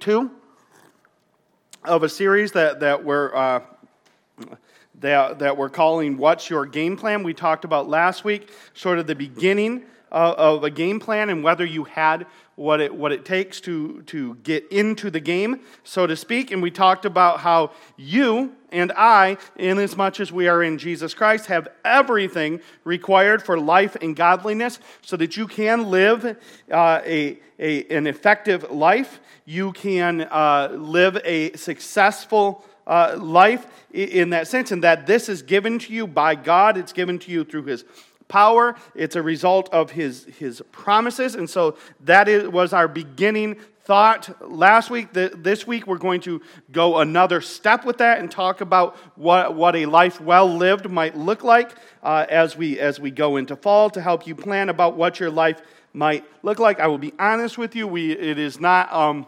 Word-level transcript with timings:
two 0.00 0.30
of 1.84 2.02
a 2.02 2.08
series 2.08 2.52
that, 2.52 2.80
that 2.80 3.04
we're. 3.04 3.34
Uh, 3.34 3.60
that, 5.00 5.38
that 5.38 5.56
we're 5.56 5.70
calling 5.70 6.18
What's 6.18 6.50
Your 6.50 6.66
Game 6.66 6.94
Plan? 6.94 7.22
We 7.22 7.32
talked 7.32 7.64
about 7.64 7.88
last 7.88 8.22
week, 8.22 8.50
sort 8.74 8.98
of 8.98 9.06
the 9.06 9.14
beginning 9.14 9.84
of, 10.12 10.34
of 10.34 10.64
a 10.64 10.70
game 10.70 11.00
plan 11.00 11.30
and 11.30 11.42
whether 11.42 11.64
you 11.64 11.84
had 11.84 12.26
what 12.60 12.78
it, 12.78 12.94
what 12.94 13.10
it 13.10 13.24
takes 13.24 13.58
to, 13.58 14.02
to 14.02 14.34
get 14.42 14.70
into 14.70 15.10
the 15.10 15.18
game, 15.18 15.60
so 15.82 16.06
to 16.06 16.14
speak. 16.14 16.50
And 16.50 16.60
we 16.60 16.70
talked 16.70 17.06
about 17.06 17.40
how 17.40 17.70
you 17.96 18.52
and 18.70 18.92
I, 18.92 19.38
in 19.56 19.78
as 19.78 19.96
much 19.96 20.20
as 20.20 20.30
we 20.30 20.46
are 20.46 20.62
in 20.62 20.76
Jesus 20.76 21.14
Christ, 21.14 21.46
have 21.46 21.68
everything 21.86 22.60
required 22.84 23.42
for 23.42 23.58
life 23.58 23.96
and 24.02 24.14
godliness 24.14 24.78
so 25.00 25.16
that 25.16 25.38
you 25.38 25.46
can 25.46 25.90
live 25.90 26.36
uh, 26.70 27.00
a, 27.06 27.38
a, 27.58 27.86
an 27.86 28.06
effective 28.06 28.70
life. 28.70 29.20
You 29.46 29.72
can 29.72 30.20
uh, 30.20 30.68
live 30.72 31.18
a 31.24 31.56
successful 31.56 32.62
uh, 32.86 33.16
life 33.18 33.66
in 33.92 34.30
that 34.30 34.48
sense, 34.48 34.70
and 34.70 34.84
that 34.84 35.06
this 35.06 35.30
is 35.30 35.40
given 35.40 35.78
to 35.78 35.92
you 35.92 36.06
by 36.06 36.34
God. 36.34 36.76
It's 36.76 36.92
given 36.92 37.18
to 37.20 37.30
you 37.30 37.42
through 37.44 37.64
His 37.64 37.84
power. 38.30 38.76
It's 38.94 39.16
a 39.16 39.22
result 39.22 39.68
of 39.74 39.90
his, 39.90 40.24
his 40.38 40.62
promises. 40.72 41.34
And 41.34 41.50
so 41.50 41.76
that 42.04 42.28
is, 42.28 42.48
was 42.48 42.72
our 42.72 42.88
beginning 42.88 43.56
thought 43.82 44.48
last 44.48 44.88
week. 44.88 45.12
This 45.12 45.66
week, 45.66 45.86
we're 45.86 45.98
going 45.98 46.20
to 46.22 46.40
go 46.72 46.98
another 46.98 47.40
step 47.40 47.84
with 47.84 47.98
that 47.98 48.20
and 48.20 48.30
talk 48.30 48.62
about 48.62 48.96
what, 49.16 49.54
what 49.54 49.76
a 49.76 49.84
life 49.84 50.20
well 50.20 50.46
lived 50.46 50.88
might 50.88 51.16
look 51.16 51.42
like 51.42 51.72
uh, 52.02 52.24
as, 52.30 52.56
we, 52.56 52.78
as 52.78 52.98
we 52.98 53.10
go 53.10 53.36
into 53.36 53.56
fall 53.56 53.90
to 53.90 54.00
help 54.00 54.26
you 54.26 54.34
plan 54.34 54.68
about 54.68 54.96
what 54.96 55.20
your 55.20 55.30
life 55.30 55.60
might 55.92 56.24
look 56.42 56.58
like. 56.58 56.78
I 56.78 56.86
will 56.86 56.98
be 56.98 57.12
honest 57.18 57.58
with 57.58 57.74
you, 57.74 57.86
we, 57.86 58.12
it 58.12 58.38
is 58.38 58.60
not. 58.60 58.90
Um, 58.92 59.26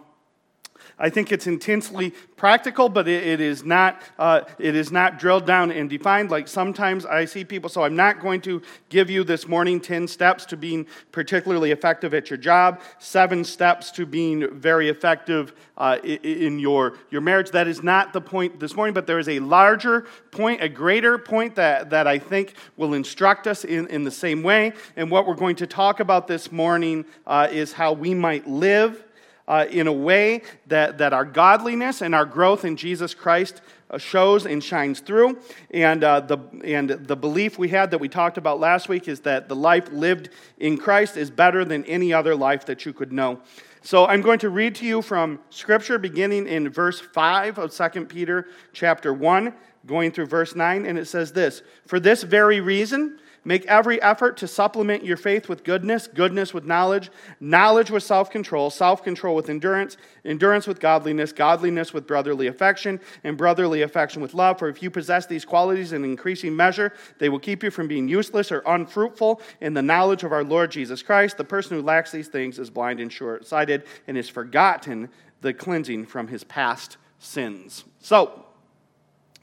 I 1.02 1.10
think 1.10 1.32
it's 1.32 1.48
intensely 1.48 2.10
practical, 2.36 2.88
but 2.88 3.08
it, 3.08 3.26
it, 3.26 3.40
is 3.40 3.64
not, 3.64 4.00
uh, 4.20 4.42
it 4.60 4.76
is 4.76 4.92
not 4.92 5.18
drilled 5.18 5.44
down 5.44 5.72
and 5.72 5.90
defined 5.90 6.30
like 6.30 6.46
sometimes 6.46 7.04
I 7.04 7.24
see 7.24 7.44
people. 7.44 7.68
So 7.68 7.82
I'm 7.82 7.96
not 7.96 8.20
going 8.20 8.40
to 8.42 8.62
give 8.88 9.10
you 9.10 9.24
this 9.24 9.48
morning 9.48 9.80
10 9.80 10.06
steps 10.06 10.46
to 10.46 10.56
being 10.56 10.86
particularly 11.10 11.72
effective 11.72 12.14
at 12.14 12.30
your 12.30 12.36
job, 12.36 12.80
seven 13.00 13.42
steps 13.42 13.90
to 13.92 14.06
being 14.06 14.48
very 14.54 14.88
effective 14.88 15.54
uh, 15.76 15.98
in 16.04 16.60
your, 16.60 16.96
your 17.10 17.20
marriage. 17.20 17.50
That 17.50 17.66
is 17.66 17.82
not 17.82 18.12
the 18.12 18.20
point 18.20 18.60
this 18.60 18.76
morning, 18.76 18.94
but 18.94 19.08
there 19.08 19.18
is 19.18 19.28
a 19.28 19.40
larger 19.40 20.06
point, 20.30 20.62
a 20.62 20.68
greater 20.68 21.18
point 21.18 21.56
that, 21.56 21.90
that 21.90 22.06
I 22.06 22.20
think 22.20 22.54
will 22.76 22.94
instruct 22.94 23.48
us 23.48 23.64
in, 23.64 23.88
in 23.88 24.04
the 24.04 24.12
same 24.12 24.44
way. 24.44 24.72
And 24.94 25.10
what 25.10 25.26
we're 25.26 25.34
going 25.34 25.56
to 25.56 25.66
talk 25.66 25.98
about 25.98 26.28
this 26.28 26.52
morning 26.52 27.04
uh, 27.26 27.48
is 27.50 27.72
how 27.72 27.92
we 27.92 28.14
might 28.14 28.46
live 28.46 29.02
uh, 29.48 29.66
in 29.70 29.86
a 29.86 29.92
way 29.92 30.42
that, 30.66 30.98
that 30.98 31.12
our 31.12 31.24
godliness 31.24 32.00
and 32.00 32.14
our 32.14 32.24
growth 32.24 32.64
in 32.64 32.76
Jesus 32.76 33.14
Christ 33.14 33.60
uh, 33.90 33.98
shows 33.98 34.46
and 34.46 34.62
shines 34.62 35.00
through. 35.00 35.38
And, 35.70 36.04
uh, 36.04 36.20
the, 36.20 36.38
and 36.64 36.90
the 36.90 37.16
belief 37.16 37.58
we 37.58 37.68
had 37.68 37.90
that 37.90 37.98
we 37.98 38.08
talked 38.08 38.38
about 38.38 38.60
last 38.60 38.88
week 38.88 39.08
is 39.08 39.20
that 39.20 39.48
the 39.48 39.56
life 39.56 39.90
lived 39.92 40.30
in 40.58 40.78
Christ 40.78 41.16
is 41.16 41.30
better 41.30 41.64
than 41.64 41.84
any 41.84 42.12
other 42.12 42.34
life 42.34 42.64
that 42.66 42.86
you 42.86 42.92
could 42.92 43.12
know. 43.12 43.40
So 43.84 44.06
I'm 44.06 44.22
going 44.22 44.38
to 44.40 44.48
read 44.48 44.76
to 44.76 44.86
you 44.86 45.02
from 45.02 45.40
Scripture 45.50 45.98
beginning 45.98 46.46
in 46.46 46.68
verse 46.68 47.00
5 47.00 47.58
of 47.58 47.74
2 47.74 48.04
Peter 48.06 48.46
chapter 48.72 49.12
1, 49.12 49.52
going 49.86 50.12
through 50.12 50.26
verse 50.26 50.54
9, 50.54 50.86
and 50.86 50.96
it 50.96 51.06
says 51.06 51.32
this 51.32 51.62
For 51.86 51.98
this 51.98 52.22
very 52.22 52.60
reason, 52.60 53.18
Make 53.44 53.66
every 53.66 54.00
effort 54.00 54.36
to 54.36 54.46
supplement 54.46 55.04
your 55.04 55.16
faith 55.16 55.48
with 55.48 55.64
goodness, 55.64 56.06
goodness 56.06 56.54
with 56.54 56.64
knowledge, 56.64 57.10
knowledge 57.40 57.90
with 57.90 58.04
self 58.04 58.30
control, 58.30 58.70
self 58.70 59.02
control 59.02 59.34
with 59.34 59.50
endurance, 59.50 59.96
endurance 60.24 60.68
with 60.68 60.78
godliness, 60.78 61.32
godliness 61.32 61.92
with 61.92 62.06
brotherly 62.06 62.46
affection, 62.46 63.00
and 63.24 63.36
brotherly 63.36 63.82
affection 63.82 64.22
with 64.22 64.32
love. 64.32 64.60
For 64.60 64.68
if 64.68 64.80
you 64.80 64.90
possess 64.90 65.26
these 65.26 65.44
qualities 65.44 65.92
in 65.92 66.04
increasing 66.04 66.54
measure, 66.54 66.92
they 67.18 67.28
will 67.28 67.40
keep 67.40 67.64
you 67.64 67.72
from 67.72 67.88
being 67.88 68.06
useless 68.06 68.52
or 68.52 68.62
unfruitful 68.64 69.40
in 69.60 69.74
the 69.74 69.82
knowledge 69.82 70.22
of 70.22 70.30
our 70.30 70.44
Lord 70.44 70.70
Jesus 70.70 71.02
Christ. 71.02 71.36
The 71.36 71.44
person 71.44 71.76
who 71.76 71.82
lacks 71.82 72.12
these 72.12 72.28
things 72.28 72.60
is 72.60 72.70
blind 72.70 73.00
and 73.00 73.12
short 73.12 73.44
sighted 73.44 73.82
and 74.06 74.16
has 74.16 74.28
forgotten 74.28 75.08
the 75.40 75.52
cleansing 75.52 76.06
from 76.06 76.28
his 76.28 76.44
past 76.44 76.96
sins. 77.18 77.84
So, 77.98 78.46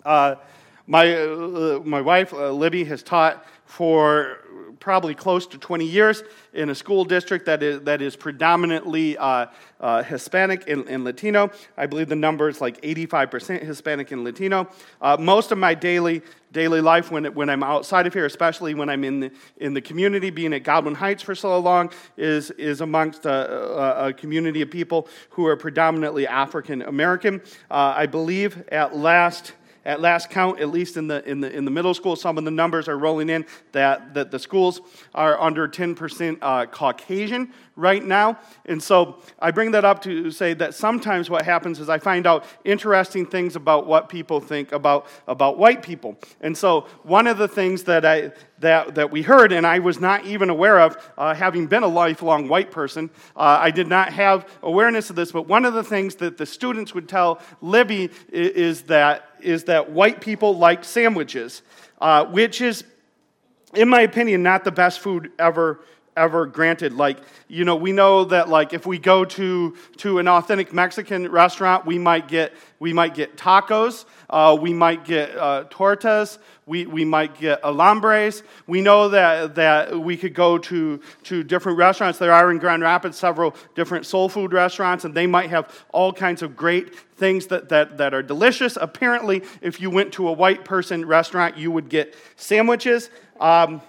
uh, 0.05 0.35
my, 0.87 1.13
uh, 1.13 1.81
my 1.83 2.01
wife, 2.01 2.33
uh, 2.33 2.51
Libby, 2.51 2.83
has 2.85 3.03
taught 3.03 3.45
for 3.69 4.39
probably 4.79 5.13
close 5.13 5.45
to 5.45 5.59
20 5.59 5.85
years 5.85 6.23
in 6.53 6.71
a 6.71 6.75
school 6.75 7.05
district 7.05 7.45
that 7.45 7.61
is, 7.61 7.81
that 7.81 8.01
is 8.01 8.15
predominantly 8.15 9.15
uh, 9.15 9.45
uh, 9.79 10.01
Hispanic 10.01 10.67
and, 10.67 10.87
and, 10.89 11.03
Latino. 11.03 11.51
I 11.77 11.85
believe 11.85 12.09
the 12.09 12.15
number 12.15 12.49
is 12.49 12.61
like 12.61 12.81
85% 12.81 13.61
Hispanic 13.61 14.11
and 14.11 14.23
Latino. 14.23 14.67
Uh, 14.99 15.17
most 15.19 15.51
of 15.51 15.59
my 15.59 15.75
daily, 15.75 16.23
daily 16.51 16.81
life 16.81 17.11
when, 17.11 17.25
when 17.35 17.47
I'm 17.47 17.61
outside 17.61 18.07
of 18.07 18.13
here, 18.13 18.25
especially 18.25 18.73
when 18.73 18.89
I'm 18.89 19.03
in 19.03 19.19
the, 19.19 19.31
in 19.57 19.75
the 19.75 19.81
community, 19.81 20.31
being 20.31 20.53
at 20.53 20.63
Godwin 20.63 20.95
Heights 20.95 21.21
for 21.21 21.35
so 21.35 21.59
long, 21.59 21.91
is, 22.17 22.49
is 22.51 22.81
amongst 22.81 23.27
a, 23.27 23.31
a, 23.31 24.07
a 24.07 24.13
community 24.13 24.63
of 24.63 24.71
people 24.71 25.07
who 25.29 25.45
are 25.45 25.55
predominantly 25.55 26.25
African 26.25 26.81
American. 26.81 27.41
Uh, 27.69 27.93
I 27.95 28.07
believe 28.07 28.67
at 28.69 28.97
last 28.97 29.53
at 29.85 30.01
last 30.01 30.29
count, 30.29 30.59
at 30.59 30.69
least 30.69 30.97
in 30.97 31.07
the, 31.07 31.27
in 31.29 31.41
the, 31.41 31.51
in 31.51 31.65
the 31.65 31.71
middle 31.71 31.93
school, 31.93 32.15
some 32.15 32.37
of 32.37 32.45
the 32.45 32.51
numbers 32.51 32.87
are 32.87 32.97
rolling 32.97 33.29
in 33.29 33.45
that, 33.71 34.13
that 34.13 34.31
the 34.31 34.39
schools 34.39 34.81
are 35.15 35.39
under 35.39 35.67
10% 35.67 36.37
uh, 36.41 36.65
Caucasian 36.65 37.53
right 37.79 38.03
now. 38.03 38.37
And 38.65 38.81
so 38.83 39.17
I 39.39 39.51
bring 39.51 39.71
that 39.71 39.85
up 39.85 40.01
to 40.03 40.29
say 40.31 40.53
that 40.55 40.75
sometimes 40.75 41.29
what 41.29 41.43
happens 41.43 41.79
is 41.79 41.89
I 41.89 41.97
find 41.97 42.27
out 42.27 42.45
interesting 42.65 43.25
things 43.25 43.55
about 43.55 43.87
what 43.87 44.09
people 44.09 44.39
think 44.39 44.71
about, 44.71 45.07
about 45.27 45.57
white 45.57 45.81
people. 45.81 46.17
And 46.41 46.57
so 46.57 46.81
one 47.03 47.25
of 47.25 47.37
the 47.37 47.47
things 47.47 47.83
that, 47.83 48.05
I, 48.05 48.31
that, 48.59 48.95
that 48.95 49.11
we 49.11 49.21
heard, 49.21 49.51
and 49.51 49.65
I 49.65 49.79
was 49.79 49.99
not 49.99 50.25
even 50.25 50.49
aware 50.49 50.79
of, 50.79 50.97
uh, 51.17 51.33
having 51.33 51.67
been 51.67 51.83
a 51.83 51.87
lifelong 51.87 52.47
white 52.47 52.69
person, 52.69 53.09
uh, 53.35 53.57
I 53.61 53.71
did 53.71 53.87
not 53.87 54.11
have 54.13 54.47
awareness 54.61 55.09
of 55.09 55.15
this, 55.15 55.31
but 55.31 55.47
one 55.47 55.65
of 55.65 55.73
the 55.73 55.83
things 55.83 56.15
that 56.15 56.37
the 56.37 56.45
students 56.45 56.93
would 56.93 57.07
tell 57.07 57.39
Libby 57.61 58.09
is 58.31 58.83
that 58.83 59.25
is 59.41 59.65
that 59.65 59.91
white 59.91 60.21
people 60.21 60.57
like 60.57 60.83
sandwiches, 60.83 61.61
uh, 62.01 62.25
which 62.25 62.61
is, 62.61 62.83
in 63.73 63.87
my 63.87 64.01
opinion, 64.01 64.43
not 64.43 64.63
the 64.63 64.71
best 64.71 64.99
food 64.99 65.31
ever 65.39 65.79
ever 66.19 66.45
granted 66.45 66.91
like 66.91 67.17
you 67.47 67.63
know 67.63 67.77
we 67.77 67.93
know 67.93 68.25
that 68.25 68.49
like 68.49 68.73
if 68.73 68.85
we 68.85 68.99
go 68.99 69.23
to 69.23 69.75
to 69.95 70.19
an 70.19 70.27
authentic 70.27 70.73
mexican 70.73 71.31
restaurant 71.31 71.85
we 71.85 71.97
might 71.97 72.27
get 72.27 72.53
we 72.79 72.91
might 72.91 73.15
get 73.15 73.37
tacos 73.37 74.03
uh, 74.29 74.55
we 74.59 74.73
might 74.73 75.05
get 75.05 75.35
uh, 75.37 75.63
tortas 75.69 76.37
we, 76.65 76.85
we 76.85 77.05
might 77.05 77.39
get 77.39 77.61
alambres 77.63 78.43
we 78.67 78.81
know 78.81 79.07
that 79.07 79.55
that 79.55 79.97
we 79.97 80.17
could 80.17 80.33
go 80.33 80.57
to 80.57 80.99
to 81.23 81.41
different 81.41 81.77
restaurants 81.77 82.19
there 82.19 82.33
are 82.33 82.51
in 82.51 82.57
grand 82.57 82.83
rapids 82.83 83.17
several 83.17 83.55
different 83.75 84.05
soul 84.05 84.27
food 84.27 84.51
restaurants 84.51 85.05
and 85.05 85.15
they 85.15 85.25
might 85.25 85.49
have 85.49 85.73
all 85.91 86.11
kinds 86.11 86.41
of 86.41 86.57
great 86.57 86.93
things 87.19 87.47
that, 87.47 87.69
that, 87.69 87.97
that 87.97 88.13
are 88.13 88.23
delicious. 88.23 88.77
Apparently, 88.79 89.43
if 89.61 89.79
you 89.81 89.91
went 89.91 90.13
to 90.13 90.27
a 90.29 90.31
white 90.31 90.65
person 90.65 91.05
restaurant, 91.05 91.57
you 91.57 91.69
would 91.69 91.89
get 91.89 92.15
sandwiches. 92.37 93.09
Um, 93.39 93.81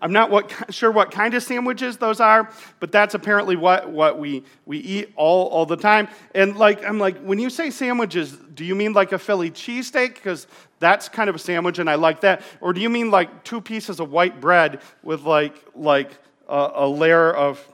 I'm 0.00 0.12
not 0.12 0.30
what, 0.30 0.52
sure 0.72 0.90
what 0.90 1.10
kind 1.10 1.34
of 1.34 1.42
sandwiches 1.42 1.96
those 1.96 2.20
are, 2.20 2.50
but 2.80 2.92
that's 2.92 3.14
apparently 3.14 3.56
what, 3.56 3.90
what 3.90 4.18
we, 4.18 4.44
we 4.64 4.78
eat 4.78 5.12
all, 5.16 5.48
all 5.48 5.66
the 5.66 5.76
time. 5.76 6.08
And 6.34 6.56
like, 6.56 6.84
I'm 6.84 6.98
like, 6.98 7.18
when 7.20 7.38
you 7.38 7.50
say 7.50 7.70
sandwiches, 7.70 8.32
do 8.32 8.64
you 8.64 8.74
mean 8.74 8.92
like 8.92 9.12
a 9.12 9.18
Philly 9.18 9.50
cheesesteak? 9.50 10.14
Because 10.14 10.46
that's 10.78 11.08
kind 11.08 11.28
of 11.28 11.36
a 11.36 11.38
sandwich 11.38 11.78
and 11.78 11.90
I 11.90 11.96
like 11.96 12.20
that. 12.20 12.42
Or 12.60 12.72
do 12.72 12.80
you 12.80 12.88
mean 12.88 13.10
like 13.10 13.44
two 13.44 13.60
pieces 13.60 13.98
of 13.98 14.12
white 14.12 14.40
bread 14.40 14.80
with 15.02 15.22
like, 15.22 15.54
like 15.74 16.12
a, 16.48 16.70
a 16.74 16.88
layer 16.88 17.32
of 17.32 17.66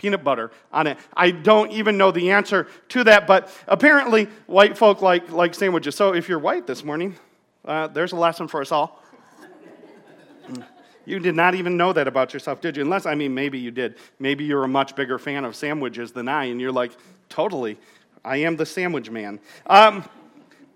peanut 0.00 0.24
butter 0.24 0.50
on 0.72 0.86
it. 0.86 0.96
I 1.14 1.30
don't 1.30 1.70
even 1.72 1.98
know 1.98 2.10
the 2.10 2.30
answer 2.30 2.68
to 2.88 3.04
that, 3.04 3.26
but 3.26 3.54
apparently 3.68 4.28
white 4.46 4.78
folk 4.78 5.02
like, 5.02 5.30
like 5.30 5.54
sandwiches. 5.54 5.94
So 5.94 6.14
if 6.14 6.26
you're 6.26 6.38
white 6.38 6.66
this 6.66 6.82
morning, 6.82 7.16
uh, 7.66 7.86
there's 7.88 8.12
a 8.12 8.16
lesson 8.16 8.48
for 8.48 8.62
us 8.62 8.72
all. 8.72 9.02
You 11.10 11.18
did 11.18 11.34
not 11.34 11.56
even 11.56 11.76
know 11.76 11.92
that 11.92 12.06
about 12.06 12.32
yourself, 12.32 12.60
did 12.60 12.76
you? 12.76 12.84
Unless, 12.84 13.04
I 13.04 13.16
mean, 13.16 13.34
maybe 13.34 13.58
you 13.58 13.72
did. 13.72 13.96
Maybe 14.20 14.44
you're 14.44 14.62
a 14.62 14.68
much 14.68 14.94
bigger 14.94 15.18
fan 15.18 15.44
of 15.44 15.56
sandwiches 15.56 16.12
than 16.12 16.28
I, 16.28 16.44
and 16.44 16.60
you're 16.60 16.70
like, 16.70 16.92
totally, 17.28 17.78
I 18.24 18.36
am 18.36 18.56
the 18.56 18.64
sandwich 18.64 19.10
man. 19.10 19.40
Um, 19.66 20.08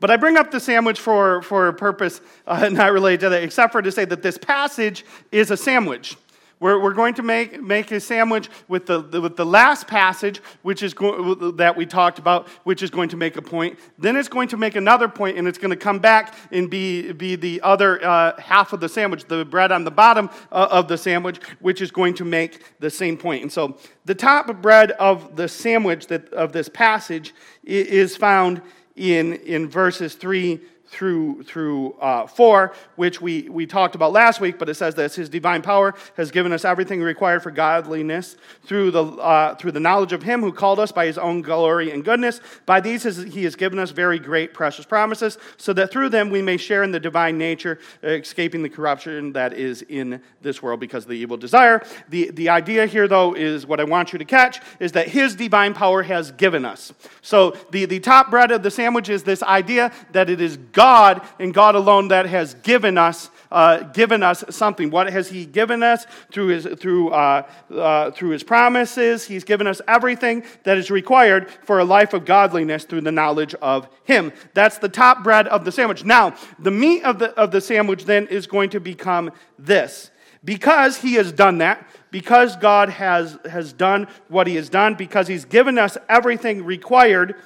but 0.00 0.10
I 0.10 0.16
bring 0.16 0.36
up 0.36 0.50
the 0.50 0.58
sandwich 0.58 0.98
for, 0.98 1.40
for 1.42 1.68
a 1.68 1.72
purpose 1.72 2.20
uh, 2.48 2.68
not 2.72 2.92
related 2.92 3.20
to 3.20 3.28
that, 3.28 3.44
except 3.44 3.70
for 3.70 3.80
to 3.80 3.92
say 3.92 4.04
that 4.06 4.22
this 4.22 4.36
passage 4.36 5.04
is 5.30 5.52
a 5.52 5.56
sandwich 5.56 6.16
We're, 6.60 6.80
we're 6.80 6.94
going 6.94 7.14
to 7.14 7.22
make, 7.22 7.60
make 7.62 7.90
a 7.90 8.00
sandwich 8.00 8.48
with 8.68 8.86
the, 8.86 9.00
with 9.00 9.36
the 9.36 9.44
last 9.44 9.86
passage, 9.86 10.40
which 10.62 10.82
is 10.82 10.94
go, 10.94 11.34
that 11.52 11.76
we 11.76 11.84
talked 11.86 12.18
about, 12.18 12.48
which 12.64 12.82
is 12.82 12.90
going 12.90 13.08
to 13.10 13.16
make 13.16 13.36
a 13.36 13.42
point. 13.42 13.78
Then 13.98 14.16
it's 14.16 14.28
going 14.28 14.48
to 14.48 14.56
make 14.56 14.76
another 14.76 15.08
point, 15.08 15.36
and 15.36 15.48
it's 15.48 15.58
going 15.58 15.70
to 15.70 15.76
come 15.76 15.98
back 15.98 16.34
and 16.52 16.70
be, 16.70 17.12
be 17.12 17.36
the 17.36 17.60
other 17.62 18.04
uh, 18.04 18.40
half 18.40 18.72
of 18.72 18.80
the 18.80 18.88
sandwich, 18.88 19.24
the 19.24 19.44
bread 19.44 19.72
on 19.72 19.84
the 19.84 19.90
bottom 19.90 20.30
uh, 20.52 20.68
of 20.70 20.88
the 20.88 20.96
sandwich, 20.96 21.38
which 21.60 21.82
is 21.82 21.90
going 21.90 22.14
to 22.14 22.24
make 22.24 22.62
the 22.78 22.90
same 22.90 23.16
point. 23.16 23.42
And 23.42 23.52
so 23.52 23.76
the 24.04 24.14
top 24.14 24.44
bread 24.62 24.92
of 24.92 25.36
the 25.36 25.48
sandwich 25.48 26.06
that, 26.06 26.32
of 26.32 26.52
this 26.52 26.68
passage 26.68 27.34
is 27.64 28.16
found 28.16 28.62
in, 28.96 29.34
in 29.34 29.68
verses 29.68 30.14
3 30.14 30.60
through, 30.94 31.42
through 31.42 31.92
uh, 31.94 32.26
4, 32.26 32.72
which 32.94 33.20
we, 33.20 33.48
we 33.48 33.66
talked 33.66 33.96
about 33.96 34.12
last 34.12 34.40
week, 34.40 34.58
but 34.60 34.68
it 34.68 34.74
says 34.74 34.94
this 34.94 35.16
His 35.16 35.28
divine 35.28 35.60
power 35.60 35.94
has 36.16 36.30
given 36.30 36.52
us 36.52 36.64
everything 36.64 37.02
required 37.02 37.42
for 37.42 37.50
godliness 37.50 38.36
through 38.62 38.92
the, 38.92 39.04
uh, 39.04 39.56
through 39.56 39.72
the 39.72 39.80
knowledge 39.80 40.12
of 40.12 40.22
Him 40.22 40.40
who 40.40 40.52
called 40.52 40.78
us 40.78 40.92
by 40.92 41.06
His 41.06 41.18
own 41.18 41.42
glory 41.42 41.90
and 41.90 42.04
goodness. 42.04 42.40
By 42.64 42.80
these 42.80 43.02
He 43.02 43.42
has 43.42 43.56
given 43.56 43.80
us 43.80 43.90
very 43.90 44.20
great, 44.20 44.54
precious 44.54 44.86
promises, 44.86 45.36
so 45.56 45.72
that 45.72 45.90
through 45.90 46.10
them 46.10 46.30
we 46.30 46.40
may 46.40 46.56
share 46.56 46.84
in 46.84 46.92
the 46.92 47.00
divine 47.00 47.38
nature, 47.38 47.80
escaping 48.04 48.62
the 48.62 48.68
corruption 48.68 49.32
that 49.32 49.52
is 49.52 49.82
in 49.82 50.20
this 50.42 50.62
world 50.62 50.78
because 50.78 51.04
of 51.04 51.10
the 51.10 51.18
evil 51.18 51.36
desire. 51.36 51.84
The, 52.08 52.30
the 52.30 52.50
idea 52.50 52.86
here, 52.86 53.08
though, 53.08 53.34
is 53.34 53.66
what 53.66 53.80
I 53.80 53.84
want 53.84 54.12
you 54.12 54.20
to 54.20 54.24
catch 54.24 54.60
is 54.78 54.92
that 54.92 55.08
His 55.08 55.34
divine 55.34 55.74
power 55.74 56.04
has 56.04 56.30
given 56.30 56.64
us. 56.64 56.92
So 57.20 57.56
the, 57.72 57.84
the 57.86 57.98
top 57.98 58.30
bread 58.30 58.52
of 58.52 58.62
the 58.62 58.70
sandwich 58.70 59.08
is 59.08 59.24
this 59.24 59.42
idea 59.42 59.90
that 60.12 60.30
it 60.30 60.40
is 60.40 60.56
God 60.56 60.83
God 60.84 61.22
and 61.38 61.54
God 61.54 61.76
alone 61.76 62.08
that 62.08 62.26
has 62.26 62.52
given 62.56 62.98
us, 62.98 63.30
uh, 63.50 63.84
given 63.94 64.22
us 64.22 64.44
something. 64.50 64.90
What 64.90 65.10
has 65.10 65.30
He 65.30 65.46
given 65.46 65.82
us 65.82 66.04
through 66.30 66.48
His, 66.48 66.66
through, 66.78 67.08
uh, 67.08 67.46
uh, 67.74 68.10
through 68.10 68.30
his 68.30 68.42
promises? 68.42 69.24
He's 69.24 69.44
given 69.44 69.66
us 69.66 69.80
everything 69.88 70.44
that 70.64 70.76
is 70.76 70.90
required 70.90 71.48
for 71.64 71.78
a 71.78 71.86
life 71.86 72.12
of 72.12 72.26
godliness 72.26 72.84
through 72.84 73.00
the 73.00 73.12
knowledge 73.12 73.54
of 73.62 73.88
Him. 74.04 74.30
That's 74.52 74.76
the 74.76 74.90
top 74.90 75.24
bread 75.24 75.48
of 75.48 75.64
the 75.64 75.72
sandwich. 75.72 76.04
Now, 76.04 76.34
the 76.58 76.70
meat 76.70 77.02
of 77.02 77.18
the, 77.18 77.30
of 77.30 77.50
the 77.50 77.62
sandwich 77.62 78.04
then 78.04 78.26
is 78.26 78.46
going 78.46 78.68
to 78.70 78.80
become 78.80 79.32
this. 79.58 80.10
Because 80.44 80.98
He 80.98 81.14
has 81.14 81.32
done 81.32 81.58
that, 81.58 81.88
because 82.10 82.56
God 82.56 82.90
has, 82.90 83.38
has 83.50 83.72
done 83.72 84.06
what 84.28 84.46
He 84.46 84.56
has 84.56 84.68
done, 84.68 84.96
because 84.96 85.28
He's 85.28 85.46
given 85.46 85.78
us 85.78 85.96
everything 86.10 86.62
required 86.62 87.36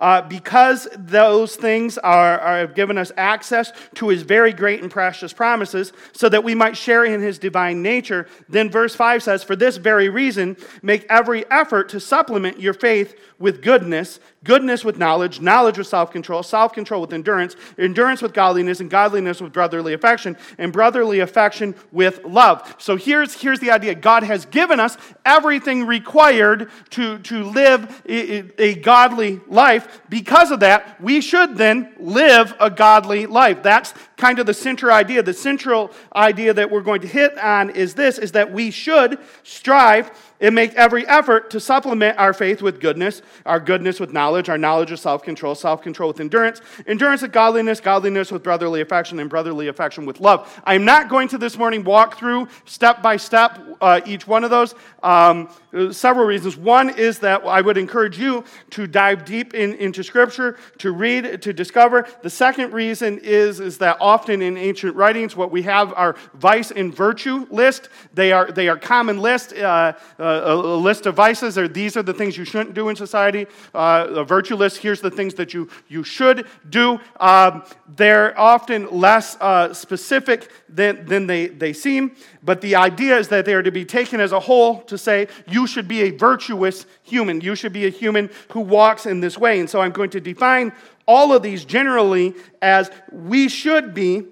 uh, 0.00 0.22
because 0.22 0.88
those 0.96 1.56
things 1.56 1.98
are, 1.98 2.38
are, 2.40 2.58
have 2.58 2.74
given 2.74 2.98
us 2.98 3.12
access 3.16 3.72
to 3.94 4.08
his 4.08 4.22
very 4.22 4.52
great 4.52 4.80
and 4.80 4.90
precious 4.90 5.32
promises, 5.32 5.92
so 6.12 6.28
that 6.28 6.42
we 6.42 6.54
might 6.54 6.76
share 6.76 7.04
in 7.04 7.20
his 7.20 7.38
divine 7.38 7.82
nature. 7.82 8.26
Then 8.48 8.70
verse 8.70 8.94
5 8.94 9.22
says, 9.22 9.44
For 9.44 9.54
this 9.54 9.76
very 9.76 10.08
reason, 10.08 10.56
make 10.82 11.06
every 11.08 11.48
effort 11.50 11.90
to 11.90 12.00
supplement 12.00 12.58
your 12.58 12.74
faith 12.74 13.14
with 13.38 13.62
goodness, 13.62 14.20
goodness 14.42 14.84
with 14.84 14.96
knowledge, 14.96 15.40
knowledge 15.40 15.76
with 15.76 15.86
self 15.86 16.10
control, 16.10 16.42
self 16.42 16.72
control 16.72 17.00
with 17.00 17.12
endurance, 17.12 17.56
endurance 17.78 18.22
with 18.22 18.32
godliness, 18.32 18.80
and 18.80 18.90
godliness 18.90 19.40
with 19.40 19.52
brotherly 19.52 19.92
affection, 19.92 20.36
and 20.58 20.72
brotherly 20.72 21.20
affection 21.20 21.74
with 21.92 22.24
love. 22.24 22.74
So 22.78 22.96
here's, 22.96 23.40
here's 23.40 23.60
the 23.60 23.70
idea 23.70 23.94
God 23.94 24.22
has 24.22 24.46
given 24.46 24.80
us 24.80 24.96
everything 25.24 25.86
required 25.86 26.70
to, 26.90 27.18
to 27.20 27.44
live 27.44 28.02
a, 28.08 28.62
a 28.62 28.74
godly 28.76 29.40
life. 29.46 30.00
Because 30.08 30.50
of 30.50 30.60
that, 30.60 31.00
we 31.00 31.20
should 31.20 31.56
then 31.56 31.92
live 31.98 32.54
a 32.60 32.70
godly 32.70 33.26
life. 33.26 33.62
That's 33.62 33.92
kind 34.16 34.38
of 34.38 34.46
the 34.46 34.54
central 34.54 34.92
idea. 34.92 35.22
The 35.22 35.34
central 35.34 35.90
idea 36.14 36.54
that 36.54 36.70
we're 36.70 36.82
going 36.82 37.00
to 37.02 37.08
hit 37.08 37.36
on 37.38 37.70
is 37.70 37.94
this 37.94 38.18
is 38.18 38.32
that 38.32 38.52
we 38.52 38.70
should 38.70 39.18
strive 39.42 40.10
and 40.40 40.54
make 40.54 40.74
every 40.74 41.06
effort 41.06 41.50
to 41.50 41.60
supplement 41.60 42.18
our 42.18 42.32
faith 42.32 42.62
with 42.62 42.80
goodness, 42.80 43.22
our 43.46 43.60
goodness 43.60 44.00
with 44.00 44.12
knowledge, 44.12 44.48
our 44.48 44.58
knowledge 44.58 44.90
with 44.90 45.00
self 45.00 45.22
control, 45.22 45.54
self 45.54 45.82
control 45.82 46.08
with 46.08 46.20
endurance, 46.20 46.60
endurance 46.86 47.22
with 47.22 47.32
godliness, 47.32 47.80
godliness 47.80 48.32
with 48.32 48.42
brotherly 48.42 48.80
affection, 48.80 49.20
and 49.20 49.28
brotherly 49.28 49.68
affection 49.68 50.06
with 50.06 50.20
love. 50.20 50.60
I'm 50.64 50.84
not 50.84 51.08
going 51.08 51.28
to 51.28 51.38
this 51.38 51.56
morning 51.56 51.84
walk 51.84 52.18
through 52.18 52.48
step 52.64 53.02
by 53.02 53.16
step 53.16 53.58
uh, 53.80 54.00
each 54.06 54.26
one 54.26 54.44
of 54.44 54.50
those. 54.50 54.74
Um, 55.02 55.48
several 55.90 56.26
reasons. 56.26 56.56
One 56.56 56.90
is 56.90 57.18
that 57.20 57.44
I 57.44 57.60
would 57.60 57.78
encourage 57.78 58.18
you 58.18 58.44
to 58.70 58.86
dive 58.86 59.24
deep 59.24 59.54
in, 59.54 59.74
into 59.74 60.02
Scripture, 60.02 60.58
to 60.78 60.92
read, 60.92 61.42
to 61.42 61.52
discover. 61.52 62.06
The 62.22 62.30
second 62.30 62.72
reason 62.72 63.18
is, 63.22 63.60
is 63.60 63.78
that 63.78 63.96
often 64.00 64.42
in 64.42 64.56
ancient 64.56 64.96
writings, 64.96 65.36
what 65.36 65.50
we 65.50 65.62
have 65.62 65.92
are 65.94 66.16
vice 66.34 66.70
and 66.70 66.94
virtue 66.94 67.46
list. 67.50 67.88
They 68.14 68.32
are, 68.32 68.50
they 68.50 68.68
are 68.68 68.76
common 68.76 69.20
lists. 69.20 69.52
Uh, 69.52 69.92
uh, 70.18 70.22
a, 70.44 70.54
a, 70.54 70.76
list 70.80 71.06
of 71.06 71.14
vices, 71.14 71.56
or 71.56 71.68
these 71.68 71.96
are 71.96 72.02
the 72.02 72.12
things 72.12 72.36
you 72.36 72.44
shouldn't 72.44 72.74
do 72.74 72.88
in 72.88 72.96
society. 72.96 73.46
Uh, 73.74 74.06
a 74.10 74.24
virtue 74.24 74.56
list, 74.56 74.78
here's 74.78 75.00
the 75.00 75.10
things 75.10 75.34
that 75.34 75.54
you, 75.54 75.68
you 75.88 76.02
should 76.04 76.46
do. 76.68 76.98
Um, 77.18 77.64
they're 77.96 78.38
often 78.38 78.90
less 78.90 79.36
uh, 79.40 79.72
specific 79.72 80.50
than, 80.68 81.06
than 81.06 81.26
they, 81.26 81.48
they 81.48 81.72
seem, 81.72 82.16
but 82.42 82.60
the 82.60 82.76
idea 82.76 83.18
is 83.18 83.28
that 83.28 83.44
they 83.44 83.54
are 83.54 83.62
to 83.62 83.70
be 83.70 83.84
taken 83.84 84.20
as 84.20 84.32
a 84.32 84.40
whole 84.40 84.82
to 84.82 84.98
say, 84.98 85.28
you 85.46 85.59
should 85.66 85.88
be 85.88 86.02
a 86.02 86.10
virtuous 86.10 86.86
human. 87.02 87.40
You 87.40 87.54
should 87.54 87.72
be 87.72 87.86
a 87.86 87.90
human 87.90 88.30
who 88.52 88.60
walks 88.60 89.06
in 89.06 89.20
this 89.20 89.38
way. 89.38 89.60
And 89.60 89.68
so 89.68 89.80
I'm 89.80 89.92
going 89.92 90.10
to 90.10 90.20
define 90.20 90.72
all 91.06 91.32
of 91.32 91.42
these 91.42 91.64
generally 91.64 92.34
as 92.62 92.90
we 93.10 93.48
should 93.48 93.94
be 93.94 94.24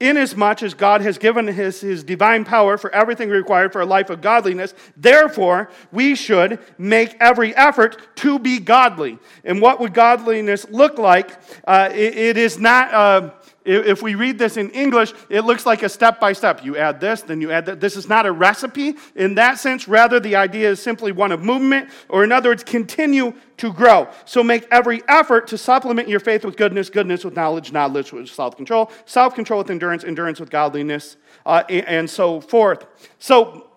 Inasmuch 0.00 0.62
as 0.62 0.74
God 0.74 1.00
has 1.00 1.18
given 1.18 1.48
his, 1.48 1.80
his 1.80 2.04
divine 2.04 2.44
power 2.44 2.78
for 2.78 2.88
everything 2.94 3.30
required 3.30 3.72
for 3.72 3.80
a 3.80 3.86
life 3.86 4.10
of 4.10 4.20
godliness, 4.20 4.72
therefore, 4.96 5.70
we 5.90 6.14
should 6.14 6.60
make 6.78 7.16
every 7.18 7.54
effort 7.56 8.14
to 8.16 8.38
be 8.38 8.60
godly. 8.60 9.18
And 9.42 9.60
what 9.60 9.80
would 9.80 9.94
godliness 9.94 10.68
look 10.70 10.98
like? 10.98 11.36
Uh, 11.66 11.88
it, 11.92 12.16
it 12.16 12.36
is 12.36 12.58
not. 12.58 12.94
Uh, 12.94 13.30
if 13.68 14.02
we 14.02 14.14
read 14.14 14.38
this 14.38 14.56
in 14.56 14.70
English, 14.70 15.12
it 15.28 15.42
looks 15.42 15.66
like 15.66 15.82
a 15.82 15.88
step 15.88 16.18
by 16.18 16.32
step. 16.32 16.64
You 16.64 16.76
add 16.76 17.00
this, 17.00 17.20
then 17.20 17.40
you 17.40 17.50
add 17.50 17.66
that. 17.66 17.80
This 17.80 17.96
is 17.96 18.08
not 18.08 18.24
a 18.24 18.32
recipe 18.32 18.96
in 19.14 19.34
that 19.34 19.58
sense. 19.58 19.86
Rather, 19.86 20.18
the 20.18 20.36
idea 20.36 20.70
is 20.70 20.80
simply 20.80 21.12
one 21.12 21.32
of 21.32 21.42
movement, 21.42 21.90
or 22.08 22.24
in 22.24 22.32
other 22.32 22.48
words, 22.48 22.64
continue 22.64 23.34
to 23.58 23.72
grow. 23.72 24.08
So 24.24 24.42
make 24.42 24.66
every 24.70 25.02
effort 25.06 25.48
to 25.48 25.58
supplement 25.58 26.08
your 26.08 26.20
faith 26.20 26.44
with 26.44 26.56
goodness, 26.56 26.88
goodness 26.88 27.24
with 27.24 27.36
knowledge, 27.36 27.70
knowledge 27.72 28.12
with 28.12 28.28
self 28.28 28.56
control, 28.56 28.90
self 29.04 29.34
control 29.34 29.58
with 29.58 29.70
endurance, 29.70 30.02
endurance 30.02 30.40
with 30.40 30.50
godliness, 30.50 31.16
uh, 31.44 31.64
and 31.68 32.08
so 32.08 32.40
forth. 32.40 32.86
So, 33.18 33.68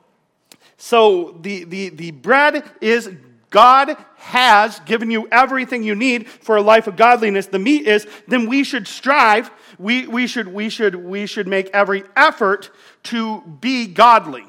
so 0.78 1.38
the, 1.42 1.66
the, 1.66 1.90
the 1.90 2.12
bread 2.12 2.64
is 2.80 3.10
God 3.52 3.98
has 4.16 4.80
given 4.82 5.12
you 5.12 5.28
everything 5.30 5.84
you 5.84 5.94
need 5.94 6.28
for 6.28 6.56
a 6.56 6.62
life 6.62 6.88
of 6.88 6.96
godliness. 6.96 7.48
The 7.48 7.60
meat 7.60 7.86
is, 7.86 8.08
then 8.28 8.48
we 8.48 8.64
should 8.64 8.88
strive. 8.88 9.52
We, 9.82 10.06
we, 10.06 10.28
should, 10.28 10.48
we, 10.48 10.70
should, 10.70 10.96
we 10.96 11.26
should 11.26 11.48
make 11.48 11.70
every 11.74 12.04
effort 12.16 12.70
to 13.04 13.42
be 13.42 13.88
godly. 13.88 14.46